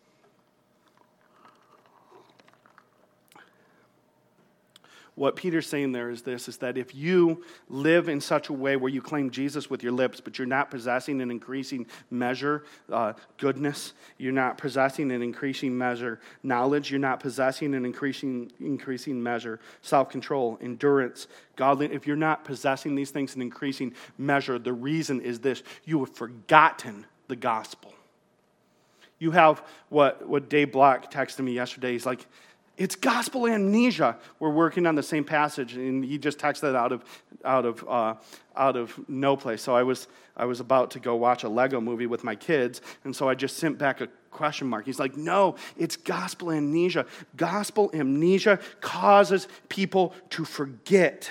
What 5.16 5.36
Peter's 5.36 5.68
saying 5.68 5.92
there 5.92 6.10
is 6.10 6.22
this 6.22 6.48
is 6.48 6.56
that 6.58 6.76
if 6.76 6.94
you 6.94 7.44
live 7.68 8.08
in 8.08 8.20
such 8.20 8.48
a 8.48 8.52
way 8.52 8.74
where 8.76 8.90
you 8.90 9.00
claim 9.00 9.30
Jesus 9.30 9.70
with 9.70 9.82
your 9.82 9.92
lips, 9.92 10.20
but 10.20 10.38
you're 10.38 10.46
not 10.46 10.70
possessing 10.70 11.20
an 11.20 11.30
increasing 11.30 11.86
measure 12.10 12.64
uh, 12.90 13.12
goodness, 13.38 13.92
you're 14.18 14.32
not 14.32 14.58
possessing 14.58 15.12
an 15.12 15.22
increasing 15.22 15.76
measure 15.76 16.18
knowledge, 16.42 16.90
you're 16.90 16.98
not 16.98 17.20
possessing 17.20 17.74
an 17.74 17.84
increasing, 17.84 18.50
increasing 18.58 19.22
measure 19.22 19.60
self 19.82 20.08
control, 20.10 20.58
endurance, 20.60 21.28
godly, 21.54 21.86
if 21.92 22.06
you're 22.06 22.16
not 22.16 22.44
possessing 22.44 22.96
these 22.96 23.10
things 23.10 23.36
in 23.36 23.42
increasing 23.42 23.94
measure, 24.18 24.58
the 24.58 24.72
reason 24.72 25.20
is 25.20 25.38
this 25.38 25.62
you 25.84 26.00
have 26.00 26.14
forgotten 26.14 27.06
the 27.28 27.36
gospel. 27.36 27.92
You 29.18 29.30
have 29.30 29.62
what, 29.88 30.28
what 30.28 30.48
Dave 30.48 30.72
Block 30.72 31.10
texted 31.10 31.40
me 31.40 31.52
yesterday. 31.52 31.92
He's 31.92 32.04
like, 32.04 32.26
it's 32.76 32.96
gospel 32.96 33.46
amnesia. 33.46 34.18
We're 34.40 34.50
working 34.50 34.86
on 34.86 34.94
the 34.94 35.02
same 35.02 35.24
passage, 35.24 35.74
and 35.76 36.04
he 36.04 36.18
just 36.18 36.38
texted 36.38 36.74
out 36.74 36.92
of, 36.92 37.04
out 37.44 37.64
of, 37.64 37.84
uh, 37.88 38.14
out 38.56 38.76
of 38.76 38.98
no 39.08 39.36
place. 39.36 39.62
So 39.62 39.76
I 39.76 39.82
was, 39.82 40.08
I 40.36 40.44
was 40.44 40.60
about 40.60 40.90
to 40.92 41.00
go 41.00 41.14
watch 41.14 41.44
a 41.44 41.48
Lego 41.48 41.80
movie 41.80 42.06
with 42.06 42.24
my 42.24 42.34
kids, 42.34 42.80
and 43.04 43.14
so 43.14 43.28
I 43.28 43.34
just 43.34 43.58
sent 43.58 43.78
back 43.78 44.00
a 44.00 44.08
question 44.30 44.66
mark. 44.66 44.84
He's 44.84 44.98
like, 44.98 45.16
no, 45.16 45.54
it's 45.78 45.96
gospel 45.96 46.50
amnesia. 46.50 47.06
Gospel 47.36 47.90
amnesia 47.94 48.58
causes 48.80 49.46
people 49.68 50.12
to 50.30 50.44
forget. 50.44 51.30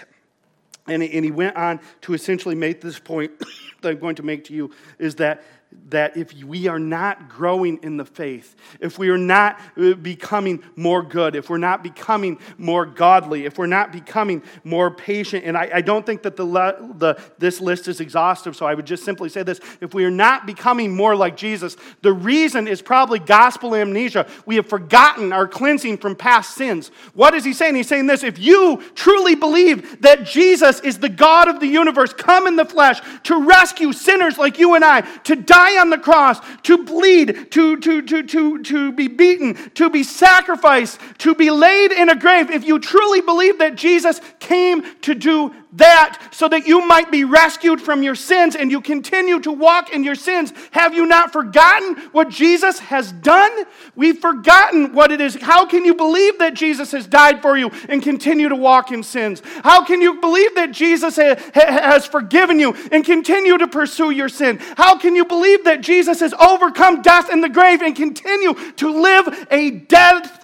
And, 0.88 1.03
and 1.03 1.23
he 1.23 1.32
went 1.32 1.56
on 1.56 1.79
to 2.01 2.13
essentially 2.13 2.56
make 2.56 2.82
this 2.82 2.99
point 2.99 3.32
that 3.82 3.89
I'm 3.89 3.99
going 3.99 4.15
to 4.15 4.23
make 4.23 4.45
to 4.45 4.53
you 4.53 4.71
is 4.97 5.15
that 5.15 5.43
that 5.90 6.18
if 6.18 6.34
we 6.44 6.68
are 6.68 6.80
not 6.80 7.30
growing 7.30 7.80
in 7.84 7.98
the 7.98 8.06
faith, 8.06 8.56
if 8.80 8.98
we 8.98 9.10
are 9.10 9.18
not 9.18 9.60
uh, 9.78 9.94
becoming 9.94 10.64
more 10.76 11.04
good, 11.04 11.36
if 11.36 11.50
we're 11.50 11.58
not 11.58 11.84
becoming 11.84 12.40
more 12.58 12.86
godly, 12.86 13.46
if 13.46 13.58
we're 13.58 13.66
not 13.68 13.92
becoming 13.92 14.42
more 14.64 14.90
patient, 14.90 15.46
and 15.46 15.58
I, 15.58 15.70
I 15.76 15.82
don't 15.82 16.06
think 16.06 16.24
that 16.24 16.36
the, 16.36 16.46
the, 16.46 17.22
this 17.38 17.62
list 17.62 17.88
is 17.88 18.00
exhaustive, 18.00 18.56
so 18.56 18.66
I 18.66 18.74
would 18.74 18.86
just 18.86 19.04
simply 19.04 19.30
say 19.30 19.44
this 19.44 19.60
if 19.82 19.94
we 19.94 20.06
are 20.06 20.12
not 20.12 20.46
becoming 20.46 20.96
more 20.96 21.16
like 21.16 21.38
Jesus, 21.38 21.78
the 22.02 22.14
reason 22.14 22.68
is 22.68 22.82
probably 22.82 23.20
gospel 23.20 23.76
amnesia. 23.76 24.28
We 24.46 24.56
have 24.56 24.68
forgotten 24.68 25.32
our 25.32 25.48
cleansing 25.48 25.98
from 25.98 26.16
past 26.16 26.56
sins. 26.56 26.90
What 27.14 27.34
is 27.34 27.44
he 27.44 27.54
saying? 27.54 27.76
He's 27.76 27.88
saying 27.88 28.08
this 28.08 28.24
if 28.24 28.40
you 28.40 28.84
truly 28.96 29.36
believe 29.36 30.02
that 30.02 30.26
Jesus 30.26 30.80
is 30.82 31.00
the 31.00 31.10
God 31.10 31.48
of 31.48 31.60
the 31.60 31.68
universe, 31.68 32.14
come 32.14 32.48
in 32.48 32.56
the 32.56 32.66
flesh 32.66 33.00
to 33.24 33.44
rescue 33.44 33.94
sinners 33.94 34.38
like 34.38 34.60
you 34.60 34.76
and 34.76 34.84
I, 34.84 35.02
to 35.02 35.36
die 35.36 35.62
die 35.63 35.80
on 35.80 35.89
the 35.89 35.97
cross, 35.97 36.39
to 36.63 36.84
bleed, 36.84 37.52
to, 37.52 37.78
to, 37.78 38.02
to, 38.02 38.23
to, 38.23 38.63
to 38.63 38.91
be 38.91 39.08
beaten, 39.08 39.56
to 39.71 39.89
be 39.89 40.04
sacrificed, 40.04 40.99
to 41.19 41.36
be 41.36 41.49
laid 41.49 41.91
in 41.91 42.10
a 42.10 42.15
grave, 42.15 42.49
if 42.49 42.65
you 42.65 42.80
truly 42.80 43.21
believe 43.21 43.60
that 43.60 43.76
Jesus 43.76 44.19
came 44.39 44.84
to 45.02 45.15
do 45.15 45.54
that 45.76 46.30
so 46.32 46.48
that 46.48 46.68
you 46.68 46.86
might 46.86 47.12
be 47.12 47.24
rescued 47.24 47.82
from 47.82 48.04
your 48.04 48.16
sins 48.16 48.56
and 48.56 48.70
you 48.70 48.82
continue 48.82 49.40
to 49.40 49.52
walk 49.52 49.92
in 49.92 50.04
your 50.04 50.16
sins. 50.16 50.54
Have 50.72 50.94
you 50.94 51.06
not 51.06 51.34
forgotten 51.34 51.96
what 52.12 52.30
Jesus 52.30 52.80
has 52.80 53.12
done? 53.12 53.66
We've 53.96 54.20
forgotten 54.20 54.94
what 54.94 55.12
it 55.12 55.20
is. 55.20 55.36
How 55.36 55.66
can 55.66 55.86
you 55.86 55.96
believe 55.96 56.40
that 56.40 56.54
Jesus 56.54 56.92
has 56.92 57.08
died 57.08 57.42
for 57.42 57.58
you 57.58 57.72
and 57.90 58.02
continue 58.02 58.50
to 58.50 58.56
walk 58.56 58.92
in 58.92 59.04
sins? 59.04 59.42
How 59.64 59.84
can 59.84 60.02
you 60.02 60.20
believe 60.22 60.56
that 60.56 60.72
Jesus 60.72 61.16
has 61.18 62.06
forgiven 62.06 62.60
you 62.60 62.76
and 62.92 63.04
continue 63.04 63.58
to 63.58 63.68
pursue 63.68 64.12
your 64.12 64.30
sin? 64.30 64.60
How 64.78 64.98
can 64.98 65.16
you 65.16 65.26
believe 65.26 65.64
that 65.64 65.82
Jesus 65.82 66.20
has 66.20 66.34
overcome 66.34 67.02
death 67.02 67.32
in 67.32 67.42
the 67.42 67.50
grave 67.50 67.82
and 67.82 67.96
continue 67.96 68.54
to 68.74 69.02
live 69.02 69.48
a 69.50 69.72
death 69.72 70.42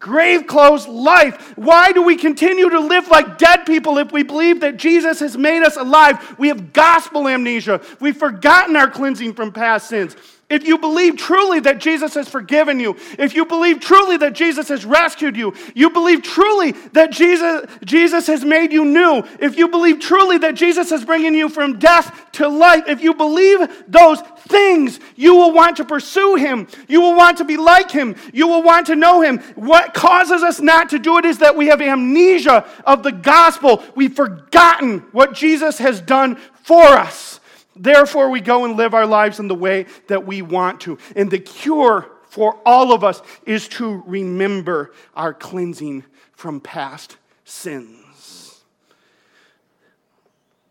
grave 0.00 0.46
clothes 0.46 0.88
life. 0.88 1.56
Why 1.56 1.92
do 1.92 2.02
we 2.02 2.16
continue 2.16 2.68
to 2.70 2.80
live 2.80 3.08
like 3.08 3.38
dead 3.38 3.66
people 3.66 3.98
if 3.98 4.10
we 4.10 4.24
believe 4.24 4.60
that 4.62 4.76
Jesus 4.78 5.20
has 5.20 5.36
made 5.36 5.62
us 5.62 5.76
alive? 5.76 6.38
We 6.38 6.48
have 6.48 6.72
gospel 6.72 7.28
amnesia. 7.28 7.80
We've 8.00 8.16
forgotten 8.16 8.74
our 8.74 8.90
cleansing 8.90 9.34
from 9.34 9.52
past 9.52 9.88
sins. 9.88 10.16
If 10.50 10.66
you 10.66 10.78
believe 10.78 11.16
truly 11.16 11.60
that 11.60 11.78
Jesus 11.78 12.14
has 12.14 12.28
forgiven 12.28 12.80
you, 12.80 12.96
if 13.18 13.36
you 13.36 13.46
believe 13.46 13.78
truly 13.78 14.16
that 14.16 14.32
Jesus 14.32 14.68
has 14.68 14.84
rescued 14.84 15.36
you, 15.36 15.54
you 15.74 15.90
believe 15.90 16.22
truly 16.22 16.72
that 16.92 17.12
Jesus, 17.12 17.66
Jesus 17.84 18.26
has 18.26 18.44
made 18.44 18.72
you 18.72 18.84
new, 18.84 19.22
if 19.38 19.56
you 19.56 19.68
believe 19.68 20.00
truly 20.00 20.38
that 20.38 20.56
Jesus 20.56 20.90
is 20.90 21.04
bringing 21.04 21.34
you 21.34 21.48
from 21.48 21.78
death 21.78 22.32
to 22.32 22.48
life, 22.48 22.84
if 22.88 23.00
you 23.00 23.14
believe 23.14 23.60
those 23.86 24.20
things, 24.48 24.98
you 25.14 25.36
will 25.36 25.52
want 25.52 25.76
to 25.76 25.84
pursue 25.84 26.34
him. 26.34 26.66
You 26.88 27.00
will 27.00 27.14
want 27.14 27.38
to 27.38 27.44
be 27.44 27.56
like 27.56 27.92
him. 27.92 28.16
You 28.32 28.48
will 28.48 28.64
want 28.64 28.88
to 28.88 28.96
know 28.96 29.20
him. 29.20 29.38
What 29.54 29.94
causes 29.94 30.42
us 30.42 30.60
not 30.60 30.90
to 30.90 30.98
do 30.98 31.18
it 31.18 31.24
is 31.24 31.38
that 31.38 31.56
we 31.56 31.66
have 31.68 31.80
amnesia 31.80 32.66
of 32.84 33.04
the 33.04 33.12
gospel. 33.12 33.84
We've 33.94 34.14
forgotten 34.14 35.00
what 35.12 35.32
Jesus 35.32 35.78
has 35.78 36.00
done 36.00 36.36
for 36.64 36.82
us. 36.82 37.39
Therefore, 37.80 38.28
we 38.28 38.42
go 38.42 38.66
and 38.66 38.76
live 38.76 38.92
our 38.92 39.06
lives 39.06 39.40
in 39.40 39.48
the 39.48 39.54
way 39.54 39.86
that 40.08 40.26
we 40.26 40.42
want 40.42 40.82
to. 40.82 40.98
And 41.16 41.30
the 41.30 41.38
cure 41.38 42.10
for 42.28 42.60
all 42.66 42.92
of 42.92 43.02
us 43.02 43.22
is 43.46 43.68
to 43.68 44.02
remember 44.06 44.92
our 45.16 45.32
cleansing 45.32 46.04
from 46.32 46.60
past 46.60 47.16
sins 47.44 47.99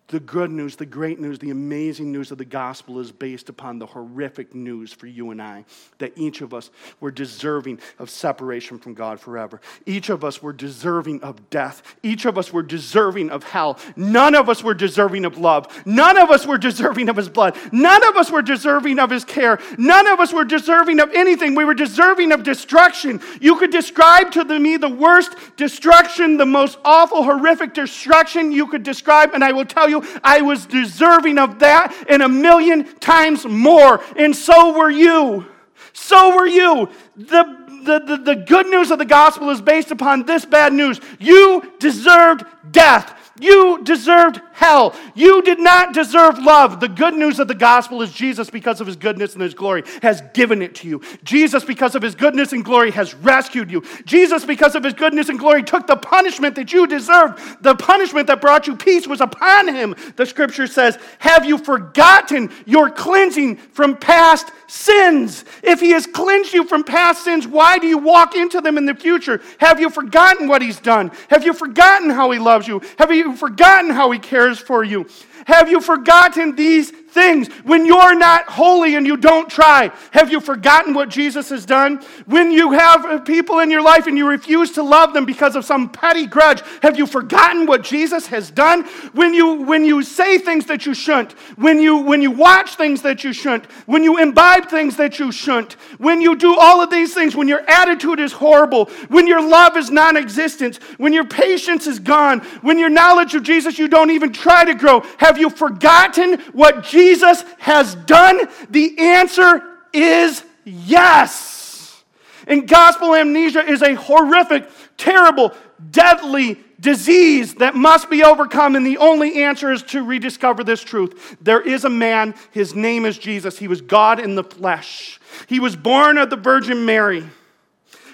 the 0.10 0.19
good 0.19 0.52
news, 0.52 0.76
the 0.76 0.86
great 0.86 1.19
news, 1.19 1.38
the 1.39 1.52
amazing 1.52 2.12
news 2.12 2.32
of 2.32 2.38
the 2.38 2.45
gospel 2.45 3.00
is 3.00 3.12
based 3.12 3.48
upon 3.48 3.78
the 3.78 3.86
horrific 3.86 4.56
news 4.56 4.91
for 4.91 5.06
you 5.06 5.30
and 5.30 5.41
I 5.41 5.65
that 6.00 6.17
each 6.17 6.41
of 6.41 6.54
us 6.54 6.72
were 7.00 7.12
deserving 7.12 7.80
of 8.00 8.10
separation 8.10 8.80
from 8.80 8.95
God 8.95 9.19
forever. 9.19 9.62
Each 9.86 10.10
of 10.10 10.24
us 10.24 10.41
were 10.41 10.52
deserving 10.52 11.22
of 11.22 11.50
death. 11.52 11.84
Each 12.02 12.26
of 12.26 12.38
us 12.38 12.52
were 12.52 12.63
deserving 12.63 13.30
of 13.30 13.43
hell. 13.43 13.78
None 13.95 14.34
of 14.34 14.50
us 14.50 14.63
were 14.63 14.74
deserving 14.74 15.26
of 15.26 15.38
love. 15.38 15.67
None 15.86 16.17
of 16.17 16.32
us 16.32 16.45
were 16.45 16.58
deserving 16.58 17.08
of 17.08 17.15
his 17.15 17.30
blood. 17.30 17.56
None 17.72 18.08
of 18.08 18.17
us 18.17 18.32
were 18.32 18.41
deserving 18.41 18.98
of 18.98 19.12
his 19.12 19.24
care. 19.24 19.60
None 19.78 20.08
of 20.08 20.19
us 20.19 20.34
were 20.34 20.45
deserving 20.45 21.00
of 21.00 21.12
anything. 21.13 21.54
We 21.54 21.65
were 21.65 21.76
deserving 21.76 22.32
of 22.32 22.43
destruction. 22.43 23.22
You 23.39 23.58
could 23.58 23.72
describe 23.72 24.32
to 24.32 24.60
me 24.60 24.78
the 24.78 24.89
worst 24.89 25.36
destruction, 25.56 26.38
the 26.38 26.45
most 26.48 26.80
awful, 26.84 27.24
horrific 27.24 27.76
destruction 27.76 28.52
you 28.52 28.65
could 28.65 28.82
describe, 28.82 29.36
and 29.36 29.43
I 29.43 29.52
will 29.52 29.65
tell 29.65 29.88
you 29.88 29.99
I 30.24 30.42
was 30.42 30.66
deserving 30.66 31.38
of 31.38 31.60
that 31.60 31.94
and 32.10 32.22
a 32.22 32.30
million 32.30 32.86
times 33.00 33.46
more. 33.46 34.04
And 34.16 34.36
so 34.36 34.78
were 34.78 34.90
you. 34.90 35.46
So 35.94 36.36
were 36.36 36.48
you. 36.48 36.90
The, 37.16 37.60
the, 37.84 38.00
the, 38.00 38.18
the 38.18 38.36
good 38.36 38.68
news 38.68 38.92
of 38.92 39.00
the 39.00 39.06
gospel 39.06 39.50
is 39.50 39.62
based 39.62 39.92
upon 39.92 40.26
this 40.26 40.46
bad 40.46 40.74
news. 40.74 41.00
You 41.20 41.74
deserved 41.80 42.46
death. 42.72 43.32
You 43.40 43.84
deserved 43.84 44.42
hell. 44.60 44.93
You 45.15 45.41
did 45.41 45.60
not 45.60 45.93
deserve 45.93 46.38
love. 46.38 46.82
The 46.82 46.89
good 46.89 47.13
news 47.13 47.39
of 47.39 47.48
the 47.48 47.56
gospel 47.56 48.02
is 48.02 48.12
Jesus, 48.12 48.50
because 48.50 48.82
of 48.82 48.88
his 48.88 48.98
goodness 48.98 49.34
and 49.34 49.41
his 49.41 49.54
glory, 49.54 49.84
has 50.02 50.22
given 50.34 50.62
it 50.62 50.76
to 50.76 50.88
you. 50.88 51.02
Jesus, 51.24 51.63
because 51.63 51.95
of 51.95 52.02
his 52.02 52.13
goodness 52.13 52.52
and 52.52 52.63
glory, 52.63 52.91
has 52.91 53.15
rescued 53.15 53.72
you. 53.72 53.84
Jesus, 54.06 54.43
because 54.43 54.76
of 54.76 54.84
his 54.84 54.93
goodness 54.93 55.30
and 55.30 55.39
glory, 55.39 55.63
took 55.63 55.88
the 55.88 55.95
punishment 55.95 56.56
that 56.56 56.74
you 56.74 56.88
deserved. 56.88 57.63
The 57.63 57.76
punishment 57.76 58.28
that 58.28 58.41
brought 58.41 58.67
you 58.67 58.76
peace 58.76 59.08
was 59.08 59.22
upon 59.22 59.69
him. 59.69 59.95
The 60.17 60.26
scripture 60.26 60.67
says, 60.67 61.00
Have 61.19 61.45
you 61.45 61.58
forgotten 61.58 62.52
your 62.65 62.89
cleansing 62.89 63.56
from 63.56 63.95
past 63.95 64.52
sins? 64.67 65.45
If 65.63 65.80
he 65.80 65.91
has 65.91 66.06
cleansed 66.06 66.54
you 66.54 66.65
from 66.65 66.84
past 66.84 67.24
sins, 67.24 67.48
why 67.48 67.78
do 67.78 67.88
you 67.88 67.98
walk 67.98 68.36
into 68.36 68.60
them 68.60 68.78
in 68.78 68.86
the 68.86 68.93
future? 68.93 69.41
Have 69.60 69.80
you 69.80 69.89
forgotten 69.89 70.50
what 70.50 70.62
he's 70.62 70.80
done? 70.82 71.12
Have 71.30 71.45
you 71.45 71.54
forgotten 71.54 72.10
how 72.10 72.30
he 72.32 72.39
loves 72.39 72.67
you? 72.67 72.82
Have 72.98 73.12
you 73.13 73.38
forgotten 73.38 73.91
how 73.91 74.12
he 74.12 74.19
cares? 74.50 74.60
for 74.60 74.84
you. 74.84 75.08
Have 75.48 75.70
you 75.70 75.82
forgotten 75.82 76.56
these 76.56 76.92
things 77.12 77.48
when 77.63 77.86
you're 77.86 78.15
not 78.15 78.45
holy 78.50 78.95
and 78.95 79.06
you 79.06 79.17
don't 79.17 79.50
try? 79.50 79.91
Have 80.12 80.32
you 80.32 80.39
forgotten 80.39 80.93
what 80.93 81.10
Jesus 81.10 81.50
has 81.50 81.65
done? 81.65 81.98
When 82.26 82.52
you 82.52 82.72
have 82.72 83.26
people 83.26 83.60
in 83.60 83.72
your 83.72 83.82
life 83.82 84.08
and 84.08 84.17
you 84.17 84.28
refuse 84.28 84.72
to 84.74 84.84
love 84.84 85.13
them 85.13 85.26
because 85.26 85.56
of 85.56 85.65
some 85.65 85.89
petty 85.89 86.26
grudge, 86.26 86.62
have 86.82 86.98
you 86.98 87.08
forgotten 87.08 87.65
what 87.65 87.84
Jesus 87.84 88.28
has 88.28 88.52
done? 88.52 88.84
When 89.13 89.34
you 89.34 89.63
when 89.63 89.86
you 89.86 90.04
say 90.04 90.38
things 90.38 90.65
that 90.67 90.86
you 90.86 90.93
shouldn't, 90.93 91.34
when 91.58 91.80
you 91.80 91.98
when 91.98 92.22
you 92.22 92.32
watch 92.32 92.76
things 92.76 93.02
that 93.02 93.24
you 93.24 93.34
shouldn't, 93.34 93.65
when 93.86 94.04
you 94.04 94.17
imbibe 94.17 94.69
things 94.69 94.95
that 94.98 95.19
you 95.19 95.32
shouldn't, 95.32 95.74
when 95.98 96.22
you 96.22 96.36
do 96.36 96.56
all 96.58 96.82
of 96.82 96.89
these 96.89 97.13
things, 97.13 97.36
when 97.36 97.48
your 97.48 97.67
attitude 97.69 98.19
is 98.19 98.32
horrible, 98.32 98.86
when 99.10 99.28
your 99.28 99.41
love 99.41 99.76
is 99.78 99.89
non-existent, 99.89 100.78
when 100.98 101.13
your 101.13 101.26
patience 101.26 101.88
is 101.88 102.00
gone, 102.00 102.39
when 102.62 102.78
your 102.78 102.89
knowledge 102.89 103.34
of 103.36 103.43
Jesus 103.43 103.80
you 103.80 103.88
don't 103.88 104.12
even 104.12 104.32
try 104.32 104.63
to 104.63 104.76
grow, 104.76 105.02
have 105.17 105.38
you 105.38 105.50
forgotten 105.50 106.39
what 106.54 106.84
Jesus 106.84 106.99
Jesus 107.00 107.44
has 107.60 107.96
done? 107.96 108.42
The 108.70 108.98
answer 109.00 109.64
is 109.94 110.44
yes. 110.66 112.04
And 112.46 112.68
gospel 112.68 113.16
amnesia 113.16 113.66
is 113.66 113.82
a 113.82 113.94
horrific, 113.94 114.68
terrible, 114.98 115.54
deadly 115.92 116.60
disease 116.80 117.56
that 117.56 117.76
must 117.76 118.10
be 118.10 118.24
overcome. 118.24 118.76
And 118.76 118.86
the 118.86 118.98
only 118.98 119.44
answer 119.44 119.72
is 119.72 119.82
to 119.84 120.04
rediscover 120.04 120.64
this 120.64 120.84
truth. 120.84 121.38
There 121.42 121.62
is 121.62 121.86
a 121.86 121.90
man, 121.90 122.36
his 122.52 122.76
name 122.76 123.06
is 123.06 123.18
Jesus. 123.18 123.58
He 123.58 123.68
was 123.70 123.82
God 123.82 124.20
in 124.20 124.36
the 124.36 124.44
flesh. 124.44 125.20
He 125.48 125.60
was 125.60 125.76
born 125.76 126.18
of 126.18 126.30
the 126.30 126.38
Virgin 126.38 126.86
Mary 126.86 127.26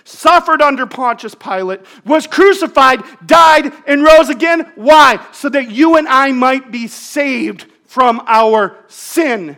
suffered 0.08 0.62
under 0.62 0.86
Pontius 0.86 1.34
Pilate, 1.34 1.82
was 2.06 2.28
crucified, 2.28 3.04
died, 3.26 3.74
and 3.88 4.04
rose 4.04 4.30
again. 4.30 4.72
Why? 4.76 5.20
So 5.32 5.50
that 5.50 5.72
you 5.72 5.98
and 5.98 6.08
I 6.08 6.32
might 6.32 6.72
be 6.72 6.88
saved 6.88 7.66
from 7.96 8.22
our 8.28 8.76
sin. 8.88 9.56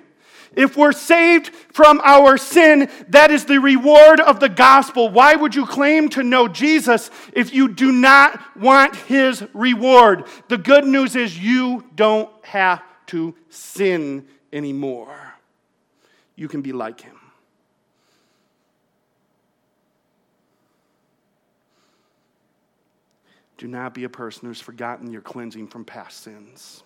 If 0.55 0.77
we're 0.77 0.91
saved 0.91 1.47
from 1.73 1.99
our 2.03 2.37
sin, 2.37 2.87
that 3.09 3.31
is 3.31 3.45
the 3.45 3.59
reward 3.59 4.19
of 4.19 4.39
the 4.39 4.47
gospel. 4.47 5.09
Why 5.09 5.33
would 5.33 5.55
you 5.55 5.65
claim 5.65 6.07
to 6.09 6.21
know 6.21 6.47
Jesus 6.47 7.09
if 7.33 7.51
you 7.51 7.67
do 7.67 7.91
not 7.91 8.39
want 8.55 8.95
his 8.95 9.43
reward? 9.55 10.25
The 10.49 10.59
good 10.59 10.85
news 10.85 11.15
is 11.15 11.35
you 11.35 11.83
don't 11.95 12.29
have 12.45 12.83
to 13.07 13.33
sin 13.49 14.27
anymore. 14.53 15.33
You 16.35 16.47
can 16.47 16.61
be 16.61 16.73
like 16.73 17.01
him. 17.01 17.17
Do 23.57 23.65
not 23.65 23.95
be 23.95 24.03
a 24.03 24.09
person 24.09 24.47
who's 24.47 24.61
forgotten 24.61 25.11
your 25.11 25.23
cleansing 25.23 25.69
from 25.69 25.85
past 25.85 26.21
sins 26.21 26.83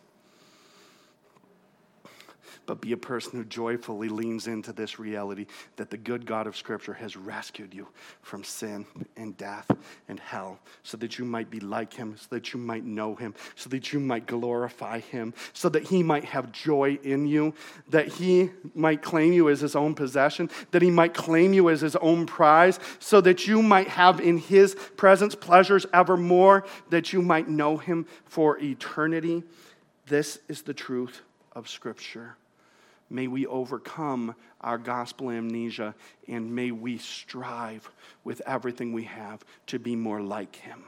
but 2.72 2.80
be 2.80 2.94
a 2.94 2.98
person 2.98 3.34
who 3.34 3.44
joyfully 3.44 4.08
leans 4.08 4.48
into 4.48 4.72
this 4.72 4.98
reality 4.98 5.46
that 5.76 5.90
the 5.90 5.98
good 5.98 6.26
God 6.26 6.48
of 6.48 6.56
Scripture 6.56 6.94
has 6.94 7.18
rescued 7.18 7.74
you 7.74 7.86
from 8.22 8.46
sin 8.46 8.86
and 9.18 9.36
death 9.36 9.70
and 10.08 10.18
hell 10.18 10.58
so 10.82 10.96
that 10.96 11.20
you 11.20 11.26
might 11.26 11.50
be 11.50 11.60
like 11.60 11.94
Him, 11.94 12.16
so 12.16 12.28
that 12.30 12.54
you 12.54 12.62
might 12.62 12.86
know 12.86 13.14
Him, 13.14 13.36
so 13.58 13.70
that 13.72 13.92
you 13.92 14.00
might 14.00 14.26
glorify 14.26 15.02
Him, 15.02 15.34
so 15.52 15.68
that 15.68 15.84
He 15.84 16.02
might 16.02 16.24
have 16.24 16.54
joy 16.54 16.98
in 17.04 17.28
you, 17.28 17.54
that 17.90 18.08
He 18.08 18.52
might 18.74 19.02
claim 19.02 19.34
you 19.34 19.50
as 19.50 19.60
His 19.60 19.76
own 19.76 19.94
possession, 19.94 20.50
that 20.72 20.82
He 20.82 20.92
might 20.92 21.14
claim 21.14 21.52
you 21.52 21.70
as 21.70 21.82
His 21.82 21.98
own 21.98 22.26
prize, 22.26 22.80
so 23.00 23.20
that 23.20 23.48
you 23.48 23.62
might 23.62 23.90
have 23.90 24.22
in 24.22 24.38
His 24.38 24.76
presence 24.96 25.36
pleasures 25.36 25.86
evermore, 25.94 26.64
that 26.90 27.12
you 27.12 27.22
might 27.22 27.50
know 27.50 27.76
Him 27.76 28.06
for 28.24 28.58
eternity. 28.60 29.44
This 30.06 30.40
is 30.48 30.62
the 30.62 30.74
truth 30.74 31.20
of 31.52 31.68
Scripture. 31.68 32.38
May 33.12 33.28
we 33.28 33.46
overcome 33.46 34.36
our 34.62 34.78
gospel 34.78 35.32
amnesia 35.32 35.94
and 36.30 36.56
may 36.56 36.72
we 36.72 36.98
strive 36.98 37.92
with 38.24 38.42
everything 38.46 38.94
we 38.94 39.04
have 39.04 39.44
to 39.68 39.80
be 39.80 39.98
more 39.98 40.22
like 40.22 40.56
him. 40.56 40.82